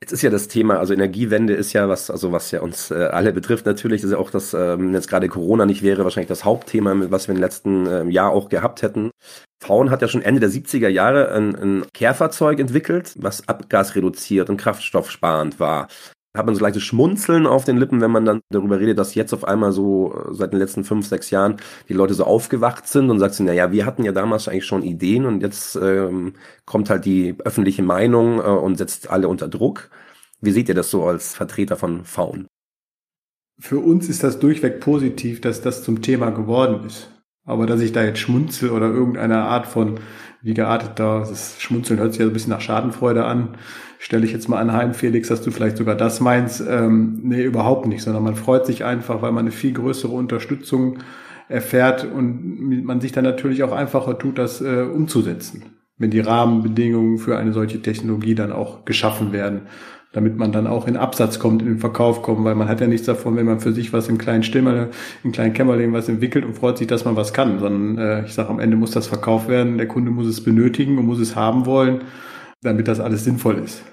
[0.02, 2.94] Jetzt ist ja das Thema, also Energiewende ist ja was, also was ja uns äh,
[2.94, 6.42] alle betrifft natürlich, ist ja auch das, ähm, jetzt gerade Corona nicht wäre, wahrscheinlich das
[6.46, 9.10] Hauptthema, was wir im letzten ähm, Jahr auch gehabt hätten.
[9.62, 14.56] Faun hat ja schon Ende der 70er Jahre ein, ein Kehrfahrzeug entwickelt, was abgasreduziert und
[14.56, 15.88] kraftstoffsparend war
[16.36, 19.32] hat man so leichtes Schmunzeln auf den Lippen, wenn man dann darüber redet, dass jetzt
[19.32, 21.56] auf einmal so äh, seit den letzten fünf, sechs Jahren
[21.88, 25.26] die Leute so aufgewacht sind und sagt naja, wir hatten ja damals eigentlich schon Ideen
[25.26, 26.34] und jetzt ähm,
[26.66, 29.90] kommt halt die öffentliche Meinung äh, und setzt alle unter Druck.
[30.40, 32.46] Wie seht ihr das so als Vertreter von Faun?
[33.58, 37.10] Für uns ist das durchweg positiv, dass das zum Thema geworden ist.
[37.44, 39.98] Aber dass ich da jetzt schmunzel oder irgendeine Art von,
[40.42, 43.50] wie geartet da, das Schmunzeln hört sich ja so ein bisschen nach Schadenfreude an,
[43.98, 46.62] stelle ich jetzt mal anheim, Felix, dass du vielleicht sogar das meinst.
[46.66, 50.98] Ähm, nee, überhaupt nicht, sondern man freut sich einfach, weil man eine viel größere Unterstützung
[51.48, 55.64] erfährt und man sich dann natürlich auch einfacher tut, das äh, umzusetzen,
[55.98, 59.62] wenn die Rahmenbedingungen für eine solche Technologie dann auch geschaffen werden
[60.12, 62.86] damit man dann auch in Absatz kommt, in den Verkauf kommt, weil man hat ja
[62.86, 64.90] nichts davon, wenn man für sich was im kleinen Stimmerle,
[65.22, 68.34] im kleinen Kämmerlein was entwickelt und freut sich, dass man was kann, sondern äh, ich
[68.34, 71.36] sage, am Ende muss das verkauft werden, der Kunde muss es benötigen und muss es
[71.36, 72.02] haben wollen,
[72.60, 73.84] damit das alles sinnvoll ist.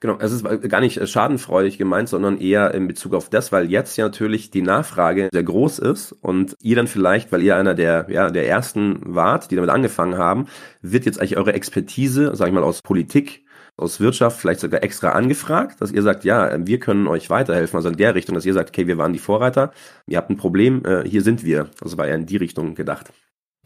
[0.00, 3.96] Genau, es ist gar nicht schadenfreudig gemeint, sondern eher in Bezug auf das, weil jetzt
[3.96, 8.06] ja natürlich die Nachfrage sehr groß ist und ihr dann vielleicht, weil ihr einer der,
[8.08, 10.48] ja, der ersten wart, die damit angefangen haben,
[10.80, 13.44] wird jetzt eigentlich eure Expertise, sag ich mal, aus Politik,
[13.76, 17.88] aus Wirtschaft vielleicht sogar extra angefragt, dass ihr sagt, ja, wir können euch weiterhelfen, also
[17.88, 19.72] in der Richtung, dass ihr sagt, okay, wir waren die Vorreiter,
[20.06, 21.68] ihr habt ein Problem, äh, hier sind wir.
[21.80, 23.12] Also war ja in die Richtung gedacht.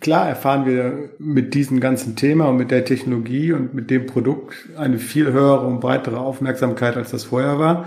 [0.00, 4.68] Klar erfahren wir mit diesem ganzen Thema und mit der Technologie und mit dem Produkt
[4.76, 7.86] eine viel höhere und breitere Aufmerksamkeit, als das vorher war.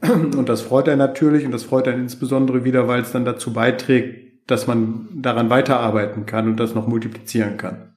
[0.00, 3.52] Und das freut er natürlich und das freut er insbesondere wieder, weil es dann dazu
[3.52, 7.87] beiträgt, dass man daran weiterarbeiten kann und das noch multiplizieren kann.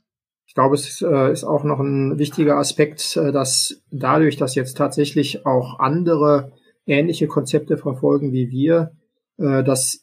[0.51, 4.75] Ich glaube, es äh, ist auch noch ein wichtiger Aspekt, äh, dass dadurch, dass jetzt
[4.75, 6.51] tatsächlich auch andere
[6.85, 8.91] ähnliche Konzepte verfolgen wie wir,
[9.37, 10.01] äh, das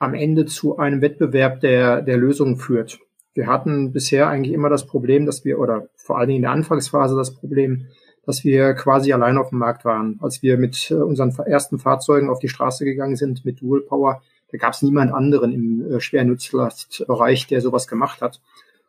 [0.00, 2.98] am Ende zu einem Wettbewerb der, der Lösungen führt.
[3.32, 6.50] Wir hatten bisher eigentlich immer das Problem, dass wir, oder vor allen Dingen in der
[6.50, 7.86] Anfangsphase das Problem,
[8.24, 10.18] dass wir quasi allein auf dem Markt waren.
[10.20, 14.20] Als wir mit unseren ersten Fahrzeugen auf die Straße gegangen sind mit Dual Power,
[14.50, 18.40] da gab es niemand anderen im Schwernutzlastbereich, der sowas gemacht hat.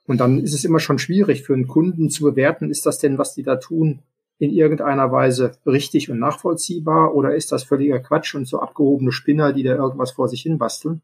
[0.08, 3.17] Und dann ist es immer schon schwierig für einen Kunden zu bewerten, ist das denn,
[3.17, 4.00] was die da tun,
[4.39, 9.52] in irgendeiner Weise richtig und nachvollziehbar oder ist das völliger Quatsch und so abgehobene Spinner,
[9.52, 11.02] die da irgendwas vor sich hin basteln?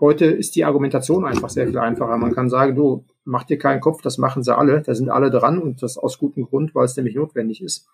[0.00, 2.16] Heute ist die Argumentation einfach sehr viel einfacher.
[2.16, 5.30] Man kann sagen, du, mach dir keinen Kopf, das machen sie alle, da sind alle
[5.30, 7.88] dran und das aus gutem Grund, weil es nämlich notwendig ist.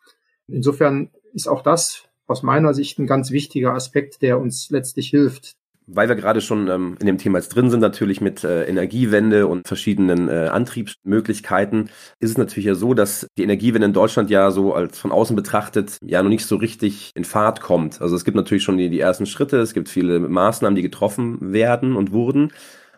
[0.46, 5.56] Insofern ist auch das aus meiner Sicht ein ganz wichtiger Aspekt, der uns letztlich hilft,
[5.86, 9.46] weil wir gerade schon ähm, in dem Thema jetzt drin sind, natürlich mit äh, Energiewende
[9.46, 11.90] und verschiedenen äh, Antriebsmöglichkeiten,
[12.20, 15.36] ist es natürlich ja so, dass die Energiewende in Deutschland ja so als von außen
[15.36, 18.00] betrachtet ja noch nicht so richtig in Fahrt kommt.
[18.00, 21.52] Also es gibt natürlich schon die, die ersten Schritte, es gibt viele Maßnahmen, die getroffen
[21.52, 22.52] werden und wurden.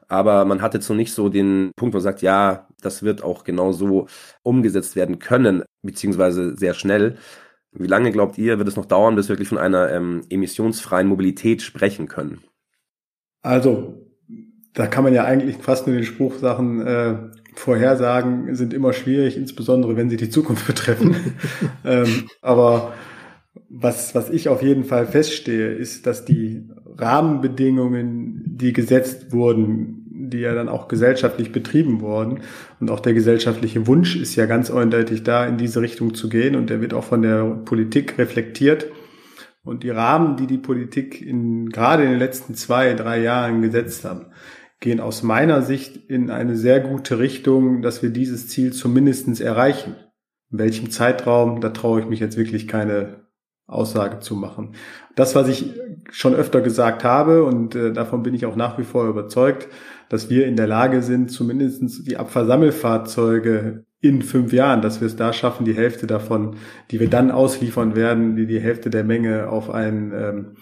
[0.09, 3.23] Aber man hat jetzt noch nicht so den Punkt, wo man sagt, ja, das wird
[3.23, 4.07] auch genau so
[4.43, 7.17] umgesetzt werden können, beziehungsweise sehr schnell.
[7.73, 11.09] Wie lange glaubt ihr, wird es noch dauern, bis wir wirklich von einer ähm, emissionsfreien
[11.09, 12.45] Mobilität sprechen können?
[13.45, 13.95] Also,
[14.73, 17.15] da kann man ja eigentlich fast nur den Spruch Sachen äh,
[17.55, 21.15] Vorhersagen sind immer schwierig, insbesondere wenn sie die Zukunft betreffen.
[21.85, 22.95] ähm, aber
[23.69, 26.65] was, was ich auf jeden Fall feststehe, ist, dass die
[26.97, 32.41] Rahmenbedingungen, die gesetzt wurden, die ja dann auch gesellschaftlich betrieben wurden.
[32.81, 36.57] Und auch der gesellschaftliche Wunsch ist ja ganz eindeutig da, in diese Richtung zu gehen.
[36.57, 38.87] Und der wird auch von der Politik reflektiert.
[39.65, 44.05] Und die Rahmen, die die Politik in, gerade in den letzten zwei, drei Jahren gesetzt
[44.05, 44.27] haben,
[44.81, 49.97] gehen aus meiner Sicht in eine sehr gute Richtung, dass wir dieses Ziel zumindestens erreichen.
[50.53, 53.25] In welchem Zeitraum, da traue ich mich jetzt wirklich keine
[53.67, 54.75] Aussage zu machen.
[55.15, 55.73] Das, was ich
[56.11, 59.69] schon öfter gesagt habe, und äh, davon bin ich auch nach wie vor überzeugt,
[60.11, 65.17] dass wir in der Lage sind, zumindest die Abfallsammelfahrzeuge in fünf Jahren, dass wir es
[65.17, 66.57] da schaffen, die Hälfte davon,
[66.91, 70.57] die wir dann ausliefern werden, die die Hälfte der Menge auf einen ähm,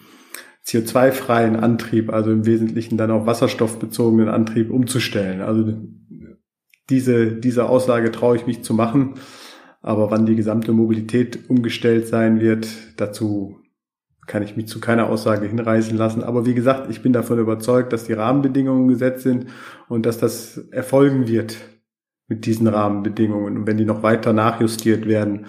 [0.65, 5.41] CO2-freien Antrieb, also im Wesentlichen dann auf wasserstoffbezogenen Antrieb umzustellen.
[5.41, 5.73] Also
[6.89, 9.15] diese, diese Aussage traue ich mich zu machen.
[9.81, 13.59] Aber wann die gesamte Mobilität umgestellt sein wird, dazu
[14.25, 16.23] kann ich mich zu keiner Aussage hinreißen lassen.
[16.23, 19.47] Aber wie gesagt, ich bin davon überzeugt, dass die Rahmenbedingungen gesetzt sind
[19.89, 21.57] und dass das erfolgen wird
[22.27, 23.57] mit diesen Rahmenbedingungen.
[23.57, 25.45] Und wenn die noch weiter nachjustiert werden,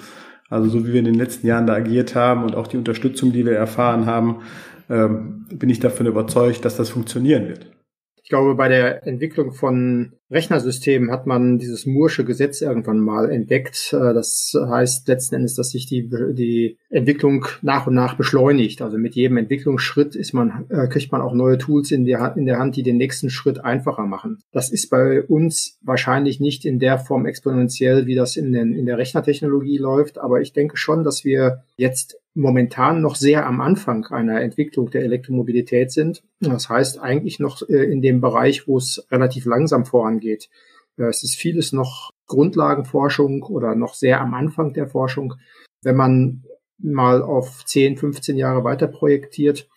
[0.51, 3.33] also so wie wir in den letzten Jahren da agiert haben und auch die Unterstützung,
[3.33, 4.43] die wir erfahren haben,
[4.91, 7.74] ähm, bin ich davon überzeugt, dass das funktionieren wird.
[8.25, 13.93] Ich glaube, bei der Entwicklung von Rechnersystemen hat man dieses Moore'sche Gesetz irgendwann mal entdeckt.
[13.93, 18.81] Äh, das heißt letzten Endes, dass sich die, die Entwicklung nach und nach beschleunigt.
[18.81, 22.47] Also mit jedem Entwicklungsschritt ist man, äh, kriegt man auch neue Tools in der, in
[22.47, 24.39] der Hand, die den nächsten Schritt einfacher machen.
[24.53, 28.87] Das ist bei uns wahrscheinlich nicht in der Form exponentiell, wie das in, den, in
[28.87, 30.17] der Rechnertechnologie läuft.
[30.17, 35.03] Aber ich denke schon, dass wir jetzt momentan noch sehr am Anfang einer Entwicklung der
[35.03, 36.25] Elektromobilität sind.
[36.41, 40.51] Das heißt eigentlich noch äh, in dem Bereich, wo es relativ langsam vorangeht.
[40.97, 45.35] Es ist vieles noch Grundlagenforschung oder noch sehr am Anfang der Forschung.
[45.83, 46.45] Wenn man
[46.79, 49.69] mal auf 10, 15 Jahre weiter projektiert,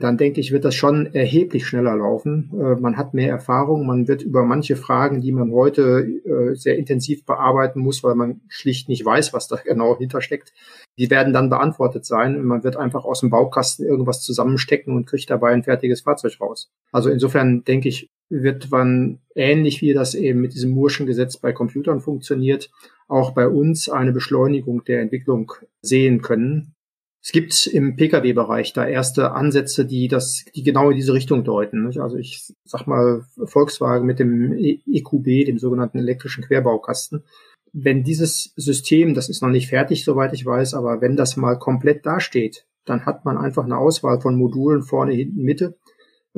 [0.00, 2.50] dann denke ich, wird das schon erheblich schneller laufen.
[2.54, 6.78] Äh, man hat mehr Erfahrung, man wird über manche Fragen, die man heute äh, sehr
[6.78, 10.52] intensiv bearbeiten muss, weil man schlicht nicht weiß, was da genau hintersteckt,
[10.98, 15.30] die werden dann beantwortet sein man wird einfach aus dem Baukasten irgendwas zusammenstecken und kriegt
[15.30, 16.70] dabei ein fertiges Fahrzeug raus.
[16.92, 21.52] Also insofern denke ich, wird man ähnlich wie das eben mit diesem Murschen Gesetz bei
[21.52, 22.70] Computern funktioniert,
[23.06, 26.74] auch bei uns eine Beschleunigung der Entwicklung sehen können.
[27.22, 31.86] Es gibt im Pkw-Bereich da erste Ansätze, die das, die genau in diese Richtung deuten.
[31.86, 37.24] Also ich sag mal Volkswagen mit dem EQB, e dem sogenannten elektrischen Querbaukasten.
[37.72, 41.58] Wenn dieses System, das ist noch nicht fertig, soweit ich weiß, aber wenn das mal
[41.58, 45.76] komplett dasteht, dann hat man einfach eine Auswahl von Modulen vorne, hinten, Mitte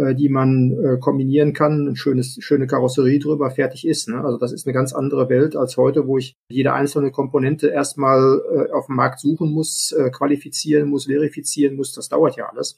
[0.00, 4.08] äh, die man äh, kombinieren kann, ein schönes, schöne Karosserie drüber, fertig ist.
[4.08, 4.24] Ne?
[4.24, 8.40] Also das ist eine ganz andere Welt als heute, wo ich jede einzelne Komponente erstmal
[8.50, 11.92] äh, auf dem Markt suchen muss, qualifizieren muss, verifizieren muss.
[11.92, 12.76] Das dauert ja alles.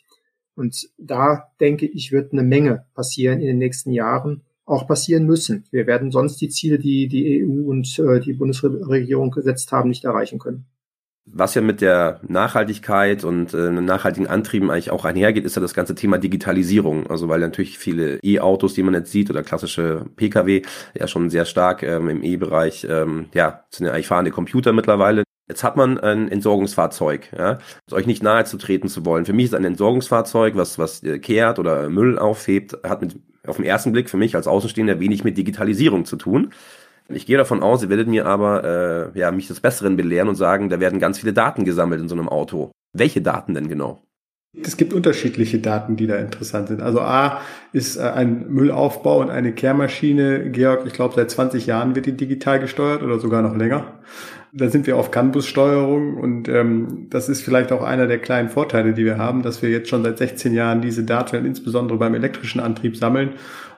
[0.57, 5.65] Und da denke ich, wird eine Menge passieren in den nächsten Jahren, auch passieren müssen.
[5.71, 10.39] Wir werden sonst die Ziele, die die EU und die Bundesregierung gesetzt haben, nicht erreichen
[10.39, 10.67] können.
[11.35, 15.73] Was ja mit der Nachhaltigkeit und äh, nachhaltigen Antrieben eigentlich auch einhergeht, ist ja das
[15.73, 17.07] ganze Thema Digitalisierung.
[17.09, 20.63] Also weil natürlich viele E-Autos, die man jetzt sieht, oder klassische Pkw,
[20.95, 25.25] ja schon sehr stark ähm, im E-Bereich, ähm, ja, sind ja eigentlich fahrende Computer mittlerweile.
[25.49, 29.25] Jetzt hat man ein Entsorgungsfahrzeug, ja, also euch nicht nahe zu treten zu wollen.
[29.25, 33.17] Für mich ist ein Entsorgungsfahrzeug, was, was äh, kehrt oder Müll aufhebt, hat mit,
[33.47, 36.53] auf den ersten Blick für mich als Außenstehender wenig mit Digitalisierung zu tun.
[37.09, 40.37] Ich gehe davon aus, ihr werdet mir aber äh, ja, mich des Besseren belehren und
[40.37, 42.71] sagen, da werden ganz viele Daten gesammelt in so einem Auto.
[42.93, 44.03] Welche Daten denn genau?
[44.61, 46.83] Es gibt unterschiedliche Daten, die da interessant sind.
[46.83, 47.41] Also A
[47.73, 50.51] ist äh, ein Müllaufbau und eine Kehrmaschine.
[50.51, 54.01] Georg, ich glaube, seit 20 Jahren wird die digital gesteuert oder sogar noch länger.
[54.53, 58.93] Da sind wir auf CAN-Bus-Steuerung und ähm, das ist vielleicht auch einer der kleinen Vorteile,
[58.93, 62.61] die wir haben, dass wir jetzt schon seit 16 Jahren diese Daten insbesondere beim elektrischen
[62.61, 63.31] Antrieb sammeln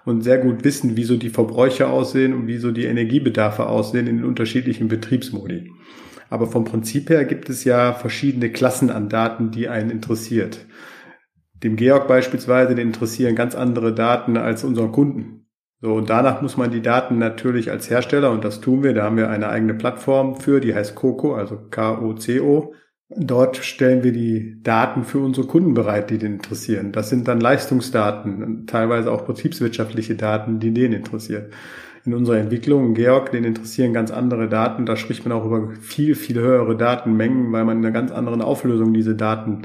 [0.05, 4.07] und sehr gut wissen, wie so die Verbräuche aussehen und wie so die Energiebedarfe aussehen
[4.07, 5.71] in den unterschiedlichen Betriebsmodi.
[6.31, 10.67] Aber vom Prinzip her gibt es ja verschiedene Klassen an Daten, die einen interessiert.
[11.63, 15.47] Dem Georg beispielsweise, den interessieren ganz andere Daten als unseren Kunden.
[15.81, 19.05] So, und danach muss man die Daten natürlich als Hersteller, und das tun wir, da
[19.05, 22.75] haben wir eine eigene Plattform für, die heißt COCO, also K-O-C-O.
[23.17, 26.91] Dort stellen wir die Daten für unsere Kunden bereit, die den interessieren.
[26.91, 31.47] Das sind dann Leistungsdaten, teilweise auch betriebswirtschaftliche Daten, die den interessieren
[32.05, 32.95] in unserer Entwicklung.
[32.95, 34.85] Georg, den interessieren ganz andere Daten.
[34.85, 38.43] Da spricht man auch über viel, viel höhere Datenmengen, weil man in einer ganz anderen
[38.43, 39.63] Auflösung diese Daten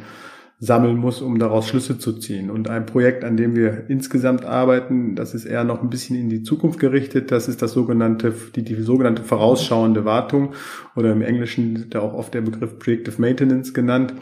[0.62, 2.52] sammeln muss, um daraus Schlüsse zu ziehen.
[2.52, 6.30] Und ein Projekt, an dem wir insgesamt arbeiten, das ist eher noch ein bisschen in
[6.30, 7.32] die Zukunft gerichtet.
[7.32, 10.54] Das ist das sogenannte, die, die sogenannte vorausschauende Wartung
[10.96, 14.14] oder im Englischen wird auch oft der Begriff Predictive Maintenance genannt.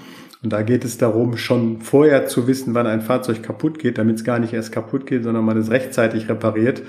[0.43, 4.17] Und da geht es darum, schon vorher zu wissen, wann ein Fahrzeug kaputt geht, damit
[4.17, 6.83] es gar nicht erst kaputt geht, sondern man es rechtzeitig repariert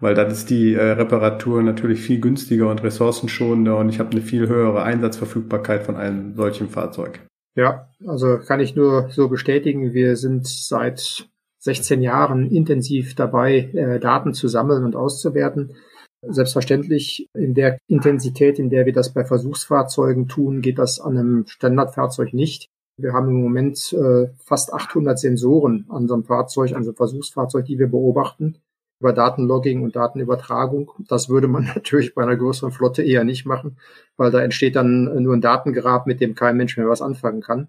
[0.00, 4.20] weil dann ist die äh, Reparatur natürlich viel günstiger und ressourcenschonender und ich habe eine
[4.20, 7.20] viel höhere Einsatzverfügbarkeit von einem solchen Fahrzeug.
[7.56, 9.94] Ja, also kann ich nur so bestätigen.
[9.94, 11.28] Wir sind seit
[11.60, 15.76] 16 Jahren intensiv dabei, äh, Daten zu sammeln und auszuwerten.
[16.22, 21.46] Selbstverständlich in der Intensität, in der wir das bei Versuchsfahrzeugen tun, geht das an einem
[21.46, 22.68] Standardfahrzeug nicht.
[22.96, 26.96] Wir haben im Moment äh, fast 800 Sensoren an so einem Fahrzeug, an so einem
[26.96, 28.56] Versuchsfahrzeug, die wir beobachten
[29.00, 30.92] über Datenlogging und Datenübertragung.
[31.08, 33.76] Das würde man natürlich bei einer größeren Flotte eher nicht machen,
[34.16, 37.68] weil da entsteht dann nur ein Datengrab, mit dem kein Mensch mehr was anfangen kann.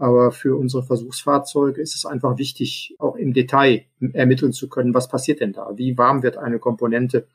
[0.00, 5.08] Aber für unsere Versuchsfahrzeuge ist es einfach wichtig, auch im Detail ermitteln zu können, was
[5.08, 5.72] passiert denn da?
[5.76, 7.26] Wie warm wird eine Komponente?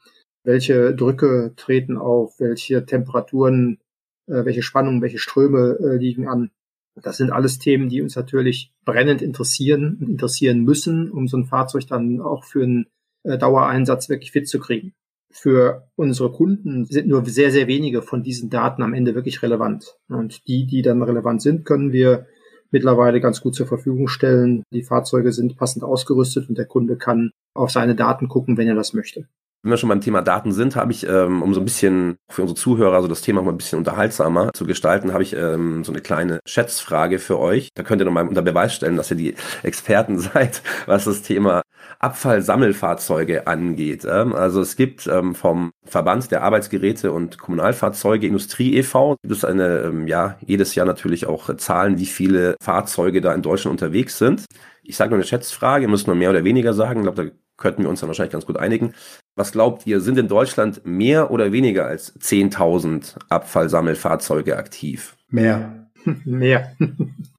[0.43, 2.39] Welche Drücke treten auf?
[2.39, 3.77] Welche Temperaturen,
[4.25, 6.49] äh, welche Spannungen, welche Ströme äh, liegen an?
[6.95, 11.85] Das sind alles Themen, die uns natürlich brennend interessieren interessieren müssen, um so ein Fahrzeug
[11.87, 12.87] dann auch für einen
[13.25, 14.93] äh, Dauereinsatz wirklich fit zu kriegen.
[15.31, 19.97] Für unsere Kunden sind nur sehr, sehr wenige von diesen Daten am Ende wirklich relevant.
[20.07, 22.27] Und die, die dann relevant sind, können wir
[22.71, 24.63] mittlerweile ganz gut zur Verfügung stellen.
[24.71, 28.75] Die Fahrzeuge sind passend ausgerüstet und der Kunde kann auf seine Daten gucken, wenn er
[28.75, 29.27] das möchte.
[29.65, 32.43] Wenn wir schon beim Thema Daten sind, habe ich, ähm, um so ein bisschen für
[32.43, 35.91] unsere Zuhörer, also das Thema mal ein bisschen unterhaltsamer zu gestalten, habe ich ähm, so
[35.91, 37.69] eine kleine Schätzfrage für euch.
[37.73, 39.33] Da könnt ihr nochmal unter Beweis stellen, dass ihr die
[39.63, 41.63] Experten seid, was das Thema
[41.99, 44.05] Abfallsammelfahrzeuge angeht.
[44.09, 49.15] Ähm, also es gibt ähm, vom Verband der Arbeitsgeräte und Kommunalfahrzeuge Industrie e.V.
[49.21, 53.41] gibt es eine, ähm, ja, jedes Jahr natürlich auch Zahlen, wie viele Fahrzeuge da in
[53.41, 54.45] Deutschland unterwegs sind.
[54.83, 56.99] Ich sage nur eine Schätzfrage, müsst nur mehr oder weniger sagen.
[56.99, 58.93] Ich glaube, da könnten wir uns dann wahrscheinlich ganz gut einigen.
[59.35, 65.15] Was glaubt ihr, sind in Deutschland mehr oder weniger als 10.000 Abfallsammelfahrzeuge aktiv?
[65.29, 65.84] Mehr.
[66.25, 66.75] Mehr.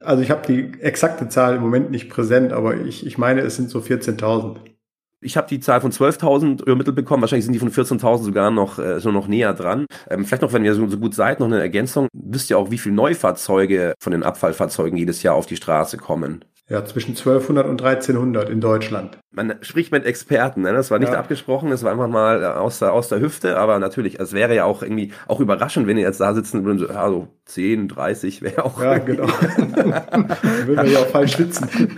[0.01, 3.57] also ich habe die exakte Zahl im Moment nicht präsent, aber ich, ich meine, es
[3.57, 4.57] sind so 14.000.
[5.23, 7.23] Ich habe die Zahl von 12.000 übermittelt bekommen.
[7.23, 9.87] Wahrscheinlich sind die von 14.000 sogar noch, äh, so noch näher dran.
[10.11, 12.09] Ähm, vielleicht noch, wenn ihr so, so gut seid, noch eine Ergänzung.
[12.13, 16.45] Wisst ihr auch, wie viele Neufahrzeuge von den Abfallfahrzeugen jedes Jahr auf die Straße kommen?
[16.69, 19.19] Ja, zwischen 1200 und 1300 in Deutschland.
[19.31, 20.73] Man spricht mit Experten, ne?
[20.73, 21.19] das war nicht ja.
[21.19, 24.55] abgesprochen, das war einfach mal äh, aus der, aus der Hüfte, aber natürlich, es wäre
[24.55, 27.87] ja auch irgendwie auch überraschend, wenn ihr jetzt da sitzen würden, so, ja, so 10,
[27.87, 28.83] 30 wäre auch.
[28.83, 29.27] Ja, genau.
[29.57, 30.29] Dann
[30.67, 31.69] würden wir ja auch falsch sitzen.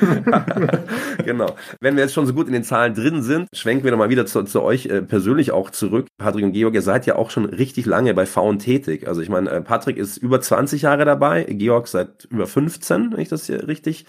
[1.24, 1.56] genau.
[1.80, 4.26] Wenn wir jetzt schon so gut in den Zahlen drin sind, schwenken wir nochmal wieder
[4.26, 6.06] zu, zu euch äh, persönlich auch zurück.
[6.18, 9.08] Patrick und Georg, ihr seid ja auch schon richtig lange bei Faun tätig.
[9.08, 13.20] Also ich meine, äh, Patrick ist über 20 Jahre dabei, Georg seit über 15, wenn
[13.20, 14.04] ich das hier richtig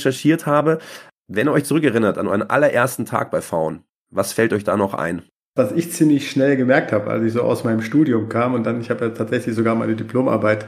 [0.00, 0.78] recherchiert habe.
[1.28, 4.94] Wenn ihr euch zurückerinnert an euren allerersten Tag bei Faun, was fällt euch da noch
[4.94, 5.22] ein?
[5.54, 8.80] Was ich ziemlich schnell gemerkt habe, als ich so aus meinem Studium kam und dann,
[8.80, 10.66] ich habe ja tatsächlich sogar meine Diplomarbeit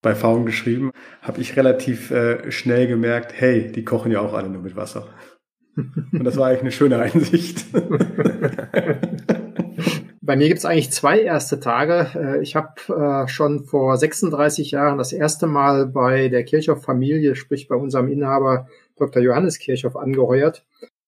[0.00, 4.48] bei Faun geschrieben, habe ich relativ äh, schnell gemerkt, hey, die kochen ja auch alle
[4.48, 5.08] nur mit Wasser.
[5.76, 7.64] Und das war eigentlich eine schöne Einsicht.
[10.24, 12.10] Bei mir gibt es eigentlich zwei erste Tage.
[12.14, 17.66] Äh, ich habe äh, schon vor 36 Jahren das erste Mal bei der Kirchhoff-Familie, sprich
[17.66, 19.20] bei unserem Inhaber Dr.
[19.20, 20.64] Johannes Kirchhoff, angeheuert,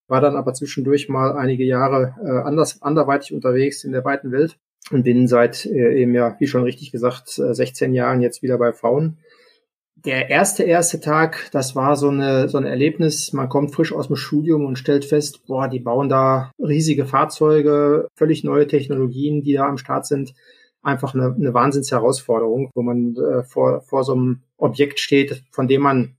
[0.09, 4.59] war dann aber zwischendurch mal einige Jahre äh, anders, anderweitig unterwegs in der weiten Welt
[4.91, 9.17] und bin seit eben ja, wie schon richtig gesagt, 16 Jahren jetzt wieder bei Frauen
[10.05, 13.33] der erste, erste Tag, das war so, eine, so ein Erlebnis.
[13.33, 18.09] Man kommt frisch aus dem Studium und stellt fest, boah, die bauen da riesige Fahrzeuge,
[18.15, 20.35] völlig neue Technologien, die da am Start sind.
[20.83, 25.81] Einfach eine, eine Wahnsinnsherausforderung, wo man äh, vor, vor so einem Objekt steht, von dem
[25.81, 26.17] man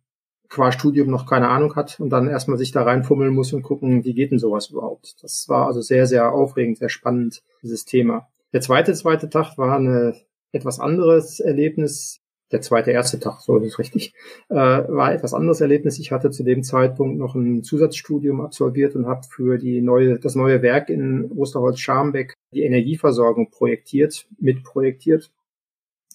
[0.50, 4.04] qua Studium noch keine Ahnung hat und dann erstmal sich da reinfummeln muss und gucken,
[4.04, 5.16] wie geht denn sowas überhaupt.
[5.22, 8.28] Das war also sehr, sehr aufregend, sehr spannend, dieses Thema.
[8.54, 10.16] Der zweite, zweite Tag war eine
[10.52, 12.22] etwas anderes Erlebnis
[12.52, 14.14] der zweite, erste Tag, so ist richtig,
[14.50, 16.00] äh, war etwas anderes Erlebnis.
[16.00, 20.36] Ich hatte zu dem Zeitpunkt noch ein Zusatzstudium absolviert und habe für die neue, das
[20.36, 25.32] neue Werk in Osterholz-Scharmbeck die Energieversorgung projektiert, mitprojektiert.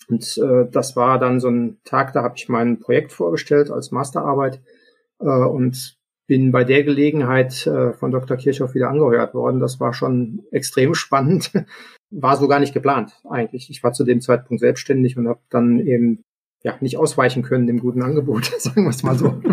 [0.09, 3.91] Und äh, das war dann so ein Tag, da habe ich mein Projekt vorgestellt als
[3.91, 4.61] Masterarbeit.
[5.20, 8.37] Äh, und bin bei der Gelegenheit äh, von Dr.
[8.37, 9.59] Kirchhoff wieder angeheuert worden.
[9.59, 11.51] Das war schon extrem spannend.
[12.11, 13.70] War so gar nicht geplant eigentlich.
[13.70, 16.24] Ich war zu dem Zeitpunkt selbstständig und habe dann eben
[16.62, 19.40] ja nicht ausweichen können dem guten Angebot, sagen wir es mal so.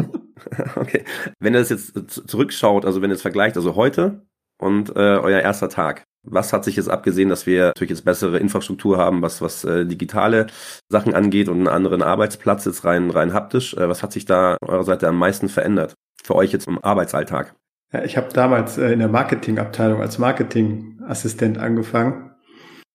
[0.76, 1.03] Okay.
[1.39, 1.93] Wenn ihr das jetzt
[2.30, 4.22] zurückschaut, also wenn ihr es vergleicht, also heute
[4.60, 8.38] und äh, euer erster Tag, was hat sich jetzt abgesehen, dass wir natürlich jetzt bessere
[8.38, 10.47] Infrastruktur haben, was, was äh, digitale
[10.89, 13.74] Sachen angeht und einen anderen Arbeitsplatz jetzt rein, rein haptisch?
[13.74, 15.95] Äh, was hat sich da eurer Seite am meisten verändert?
[16.24, 17.55] Für euch jetzt im Arbeitsalltag?
[17.91, 22.32] Ja, ich habe damals äh, in der Marketingabteilung als Marketingassistent angefangen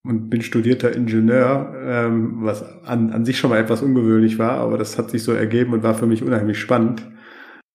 [0.04, 4.78] und bin studierter Ingenieur, ähm, was an, an sich schon mal etwas ungewöhnlich war, aber
[4.78, 7.08] das hat sich so ergeben und war für mich unheimlich spannend.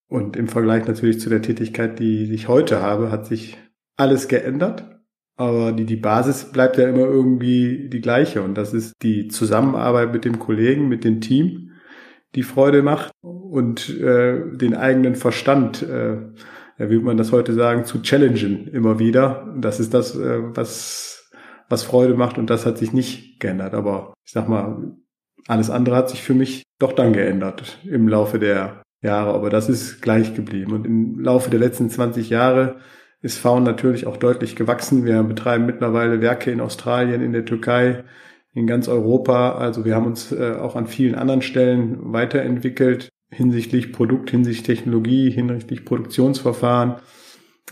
[0.10, 3.58] Und im Vergleich natürlich zu der Tätigkeit, die ich heute habe, hat sich
[3.98, 5.02] alles geändert.
[5.36, 8.42] Aber die, die Basis bleibt ja immer irgendwie die gleiche.
[8.42, 11.72] Und das ist die Zusammenarbeit mit dem Kollegen, mit dem Team,
[12.36, 16.18] die Freude macht und äh, den eigenen Verstand, äh,
[16.78, 19.56] wie man das heute sagen, zu challengen immer wieder.
[19.60, 21.17] Das ist das, äh, was,
[21.70, 23.74] was Freude macht und das hat sich nicht geändert.
[23.74, 24.96] Aber ich sag mal,
[25.48, 29.34] alles andere hat sich für mich doch dann geändert im Laufe der Jahre.
[29.34, 30.74] Aber das ist gleich geblieben.
[30.74, 32.78] Und im Laufe der letzten 20 Jahre
[33.22, 35.06] ist Faun natürlich auch deutlich gewachsen.
[35.06, 38.04] Wir betreiben mittlerweile Werke in Australien, in der Türkei,
[38.54, 39.54] in ganz Europa.
[39.54, 45.30] Also wir haben uns äh, auch an vielen anderen Stellen weiterentwickelt hinsichtlich Produkt, hinsichtlich Technologie,
[45.30, 46.96] hinsichtlich Produktionsverfahren,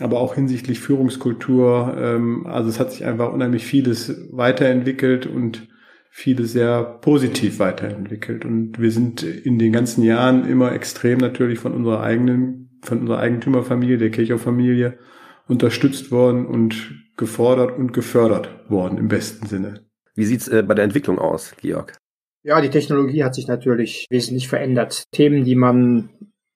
[0.00, 1.96] aber auch hinsichtlich Führungskultur.
[1.98, 5.68] Ähm, also es hat sich einfach unheimlich vieles weiterentwickelt und
[6.10, 8.44] vieles sehr positiv weiterentwickelt.
[8.44, 13.18] Und wir sind in den ganzen Jahren immer extrem natürlich von unserer eigenen, von unserer
[13.18, 14.98] Eigentümerfamilie, der Kirchhoff-Familie,
[15.46, 19.86] unterstützt worden und gefordert und gefördert worden im besten Sinne.
[20.14, 21.98] Wie sieht's äh, bei der Entwicklung aus, Georg?
[22.42, 25.04] Ja, die Technologie hat sich natürlich wesentlich verändert.
[25.12, 26.10] Themen, die man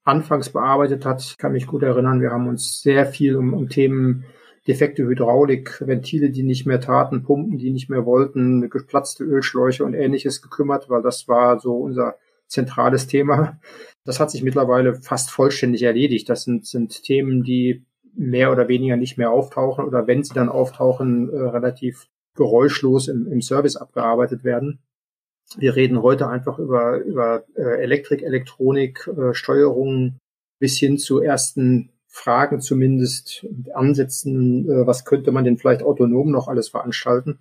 [0.05, 2.21] anfangs bearbeitet hat, kann mich gut erinnern.
[2.21, 4.25] Wir haben uns sehr viel um, um Themen
[4.67, 9.95] defekte Hydraulik, Ventile, die nicht mehr taten, Pumpen, die nicht mehr wollten, geplatzte Ölschläuche und
[9.95, 13.59] ähnliches gekümmert, weil das war so unser zentrales Thema.
[14.05, 16.29] Das hat sich mittlerweile fast vollständig erledigt.
[16.29, 17.85] Das sind, sind Themen, die
[18.15, 23.27] mehr oder weniger nicht mehr auftauchen oder wenn sie dann auftauchen, äh, relativ geräuschlos im,
[23.27, 24.81] im Service abgearbeitet werden.
[25.57, 30.19] Wir reden heute einfach über, über äh, Elektrik, Elektronik, äh, Steuerung
[30.59, 36.49] bis hin zu ersten Fragen zumindest, Ansätzen, äh, was könnte man denn vielleicht autonom noch
[36.49, 37.39] alles veranstalten.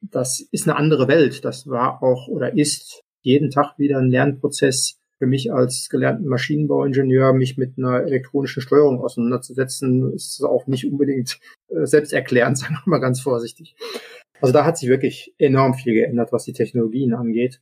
[0.00, 1.44] Das ist eine andere Welt.
[1.44, 7.32] Das war auch oder ist jeden Tag wieder ein Lernprozess, für mich als gelernten Maschinenbauingenieur,
[7.32, 11.38] mich mit einer elektronischen Steuerung auseinanderzusetzen, ist auch nicht unbedingt
[11.68, 13.76] äh, selbsterklärend, sagen wir mal ganz vorsichtig.
[14.42, 17.60] Also da hat sich wirklich enorm viel geändert, was die Technologien angeht.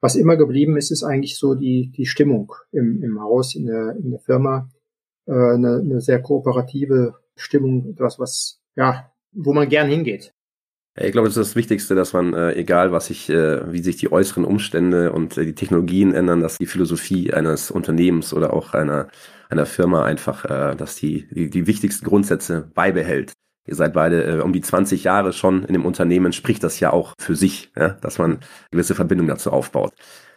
[0.00, 3.96] Was immer geblieben ist, ist eigentlich so die, die Stimmung im, im Haus, in der,
[3.96, 4.68] in der Firma.
[5.26, 10.34] Äh, eine, eine sehr kooperative Stimmung, etwas, was, ja, wo man gern hingeht.
[11.00, 13.96] Ich glaube, das ist das Wichtigste, dass man, äh, egal was sich, äh, wie sich
[13.96, 18.74] die äußeren Umstände und äh, die Technologien ändern, dass die Philosophie eines Unternehmens oder auch
[18.74, 19.08] einer,
[19.48, 23.32] einer Firma einfach, äh, dass die, die, die wichtigsten Grundsätze beibehält.
[23.68, 26.90] Ihr seid beide äh, um die 20 Jahre schon in dem Unternehmen, spricht das ja
[26.90, 28.38] auch für sich, ja, dass man
[28.70, 29.92] gewisse Verbindungen dazu aufbaut.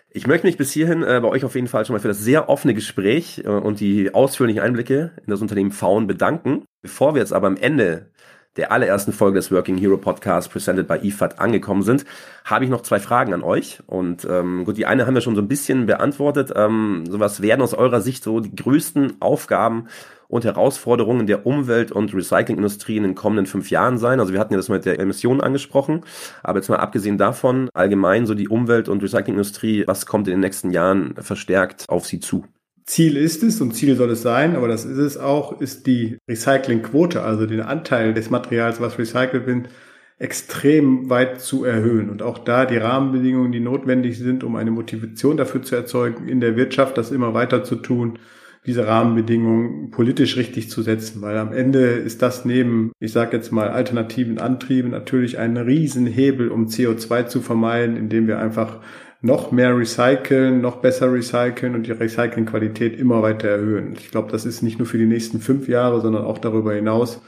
[0.09, 2.19] Ich möchte mich bis hierhin äh, bei euch auf jeden Fall schon mal für das
[2.19, 6.65] sehr offene Gespräch äh, und die ausführlichen Einblicke in das Unternehmen Faun bedanken.
[6.81, 8.11] Bevor wir jetzt aber am Ende
[8.57, 12.03] der allerersten Folge des Working Hero Podcast presented by IFAD angekommen sind,
[12.43, 13.79] habe ich noch zwei Fragen an euch.
[13.87, 16.51] Und ähm, gut, die eine haben wir schon so ein bisschen beantwortet.
[16.53, 19.87] Ähm, so was werden aus eurer Sicht so die größten Aufgaben
[20.31, 24.19] und Herausforderungen der Umwelt- und Recyclingindustrie in den kommenden fünf Jahren sein?
[24.19, 26.01] Also wir hatten ja das mit der Emissionen angesprochen,
[26.41, 30.39] aber jetzt mal abgesehen davon, allgemein so die Umwelt- und Recyclingindustrie, was kommt in den
[30.39, 32.45] nächsten Jahren verstärkt auf sie zu?
[32.85, 36.17] Ziel ist es und Ziel soll es sein, aber das ist es auch, ist die
[36.27, 39.69] Recyclingquote, also den Anteil des Materials, was recycelt wird,
[40.17, 42.09] extrem weit zu erhöhen.
[42.09, 46.39] Und auch da die Rahmenbedingungen, die notwendig sind, um eine Motivation dafür zu erzeugen, in
[46.39, 48.19] der Wirtschaft das immer weiter zu tun,
[48.65, 53.51] diese Rahmenbedingungen politisch richtig zu setzen, weil am Ende ist das neben, ich sage jetzt
[53.51, 58.77] mal, alternativen Antrieben natürlich ein Riesenhebel, um CO2 zu vermeiden, indem wir einfach
[59.21, 63.93] noch mehr recyceln, noch besser recyceln und die Recyclingqualität immer weiter erhöhen.
[63.97, 67.21] Ich glaube, das ist nicht nur für die nächsten fünf Jahre, sondern auch darüber hinaus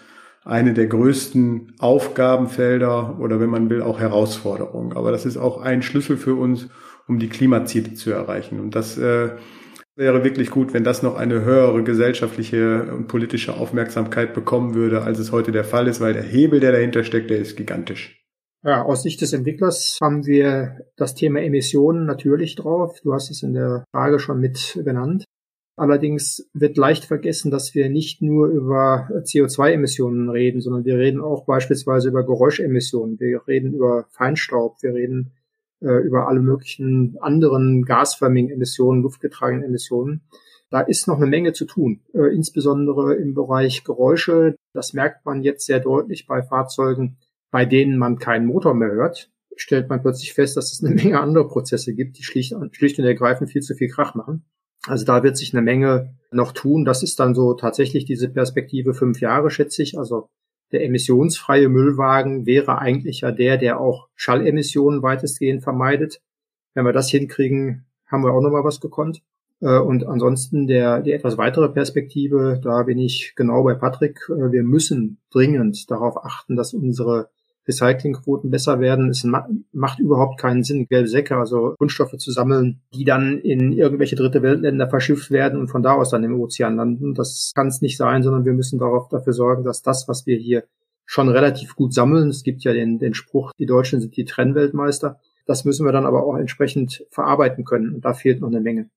[0.46, 4.94] eine der größten Aufgabenfelder oder wenn man will auch Herausforderungen.
[4.94, 6.68] Aber das ist auch ein Schlüssel für uns,
[7.08, 8.60] um die Klimaziele zu erreichen.
[8.60, 9.30] Und das äh,
[9.96, 15.20] wäre wirklich gut, wenn das noch eine höhere gesellschaftliche und politische Aufmerksamkeit bekommen würde, als
[15.20, 18.20] es heute der Fall ist, weil der Hebel, der dahinter steckt, der ist gigantisch.
[18.66, 23.00] Ja, aus Sicht des Entwicklers haben wir das Thema Emissionen natürlich drauf.
[23.04, 25.26] Du hast es in der Frage schon mit benannt.
[25.76, 31.46] Allerdings wird leicht vergessen, dass wir nicht nur über CO2-Emissionen reden, sondern wir reden auch
[31.46, 33.20] beispielsweise über Geräuschemissionen.
[33.20, 34.78] Wir reden über Feinstaub.
[34.82, 35.34] Wir reden
[35.84, 40.22] äh, über alle möglichen anderen gasförmigen Emissionen, luftgetragenen Emissionen.
[40.70, 44.56] Da ist noch eine Menge zu tun, äh, insbesondere im Bereich Geräusche.
[44.74, 47.18] Das merkt man jetzt sehr deutlich bei Fahrzeugen,
[47.52, 49.30] bei denen man keinen Motor mehr hört.
[49.56, 53.06] Stellt man plötzlich fest, dass es eine Menge andere Prozesse gibt, die schlicht, schlicht und
[53.06, 54.46] ergreifend viel zu viel Krach machen.
[54.88, 56.86] Also da wird sich eine Menge noch tun.
[56.86, 59.98] Das ist dann so tatsächlich diese Perspektive fünf Jahre, schätze ich.
[59.98, 60.28] Also
[60.74, 66.22] der emissionsfreie Müllwagen wäre eigentlich ja der, der auch Schallemissionen weitestgehend vermeidet.
[66.74, 69.22] Wenn wir das hinkriegen, haben wir auch nochmal was gekonnt.
[69.62, 74.20] Äh, und ansonsten der, die etwas weitere Perspektive, da bin ich genau bei Patrick.
[74.30, 77.30] Äh, wir müssen dringend darauf achten, dass unsere
[77.68, 79.10] Recyclingquoten besser werden.
[79.10, 79.24] Es
[79.72, 84.42] macht überhaupt keinen Sinn, gelbe Säcke, also Kunststoffe zu sammeln, die dann in irgendwelche dritte
[84.42, 87.14] Weltländer verschifft werden und von da aus dann im Ozean landen.
[87.14, 90.38] Das kann es nicht sein, sondern wir müssen darauf dafür sorgen, dass das, was wir
[90.38, 90.64] hier
[91.06, 95.20] schon relativ gut sammeln, es gibt ja den, den Spruch, die Deutschen sind die Trennweltmeister,
[95.46, 97.94] das müssen wir dann aber auch entsprechend verarbeiten können.
[97.96, 98.90] Und da fehlt noch eine Menge.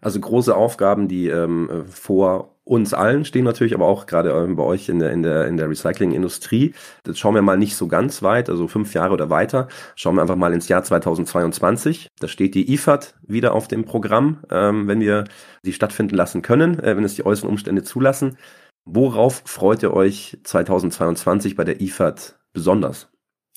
[0.00, 4.64] Also große Aufgaben, die ähm, vor uns allen stehen natürlich, aber auch gerade ähm, bei
[4.64, 6.74] euch in der, in der, in der Recyclingindustrie.
[7.04, 9.68] Das schauen wir mal nicht so ganz weit, also fünf Jahre oder weiter.
[9.94, 12.08] Schauen wir einfach mal ins Jahr 2022.
[12.18, 15.24] Da steht die IFAD wieder auf dem Programm, ähm, wenn wir
[15.62, 18.36] sie stattfinden lassen können, äh, wenn es die äußeren Umstände zulassen.
[18.84, 23.08] Worauf freut ihr euch 2022 bei der IFAD besonders?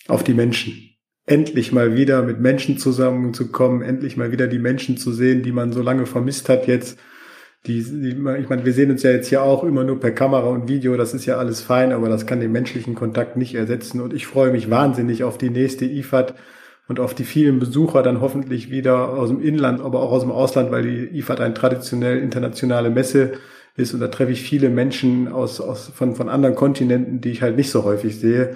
[0.07, 0.89] Auf die Menschen
[1.25, 5.73] endlich mal wieder mit Menschen zusammenzukommen, endlich mal wieder die Menschen zu sehen, die man
[5.73, 6.99] so lange vermisst hat jetzt.
[7.65, 10.47] Die, die, ich meine, wir sehen uns ja jetzt hier auch immer nur per Kamera
[10.47, 13.99] und Video, das ist ja alles fein, aber das kann den menschlichen Kontakt nicht ersetzen.
[13.99, 16.35] Und ich freue mich wahnsinnig auf die nächste IFAD
[16.87, 20.31] und auf die vielen Besucher dann hoffentlich wieder aus dem Inland, aber auch aus dem
[20.31, 23.33] Ausland, weil die IFAD eine traditionell internationale Messe
[23.75, 27.41] ist und da treffe ich viele Menschen aus, aus von, von anderen Kontinenten, die ich
[27.41, 28.55] halt nicht so häufig sehe.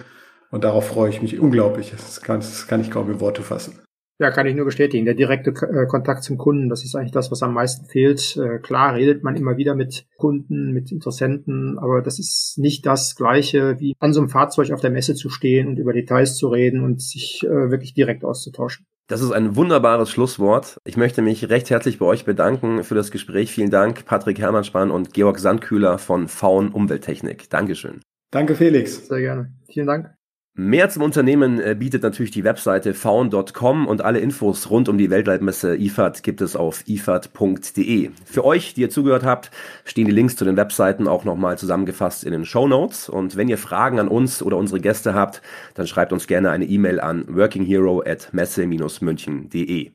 [0.49, 1.91] Und darauf freue ich mich unglaublich.
[1.91, 3.79] Das kann, das kann ich kaum in Worte fassen.
[4.23, 5.03] Ja, kann ich nur bestätigen.
[5.03, 8.37] Der direkte äh, Kontakt zum Kunden, das ist eigentlich das, was am meisten fehlt.
[8.37, 13.15] Äh, klar redet man immer wieder mit Kunden, mit Interessenten, aber das ist nicht das
[13.17, 16.47] Gleiche, wie an so einem Fahrzeug auf der Messe zu stehen und über Details zu
[16.47, 18.85] reden und sich äh, wirklich direkt auszutauschen.
[19.07, 20.77] Das ist ein wunderbares Schlusswort.
[20.85, 23.51] Ich möchte mich recht herzlich bei euch bedanken für das Gespräch.
[23.51, 27.49] Vielen Dank, Patrick Hermannspann und Georg Sandkühler von Faun Umwelttechnik.
[27.49, 27.99] Dankeschön.
[28.31, 29.05] Danke, Felix.
[29.05, 29.51] Sehr gerne.
[29.67, 30.22] Vielen Dank.
[30.55, 35.09] Mehr zum Unternehmen äh, bietet natürlich die Webseite faun.com und alle Infos rund um die
[35.09, 38.11] Weltleitmesse IFAD gibt es auf ifad.de.
[38.23, 39.49] Für euch, die ihr zugehört habt,
[39.83, 43.09] stehen die Links zu den Webseiten auch nochmal zusammengefasst in den Show Notes.
[43.09, 45.41] Und wenn ihr Fragen an uns oder unsere Gäste habt,
[45.73, 49.89] dann schreibt uns gerne eine E-Mail an workinghero at messe-münchen.de.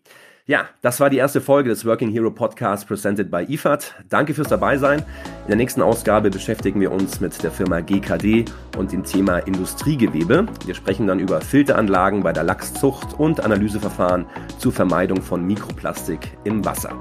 [0.49, 3.95] Ja, das war die erste Folge des Working Hero Podcast presented by IFAD.
[4.09, 5.01] Danke fürs Dabeisein.
[5.01, 8.47] In der nächsten Ausgabe beschäftigen wir uns mit der Firma GKD
[8.79, 10.47] und dem Thema Industriegewebe.
[10.65, 14.25] Wir sprechen dann über Filteranlagen bei der Lachszucht und Analyseverfahren
[14.57, 16.97] zur Vermeidung von Mikroplastik im Wasser.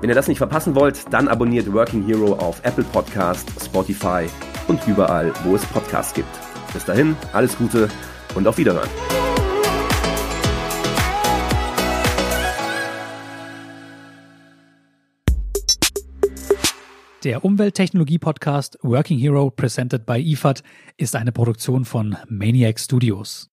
[0.00, 4.26] Wenn ihr das nicht verpassen wollt, dann abonniert Working Hero auf Apple Podcast, Spotify
[4.66, 6.40] und überall, wo es Podcasts gibt.
[6.72, 7.88] Bis dahin, alles Gute
[8.34, 8.88] und auf Wiederhören.
[17.24, 20.62] Der Umwelttechnologie-Podcast Working Hero presented by IFAD
[20.96, 23.50] ist eine Produktion von Maniac Studios.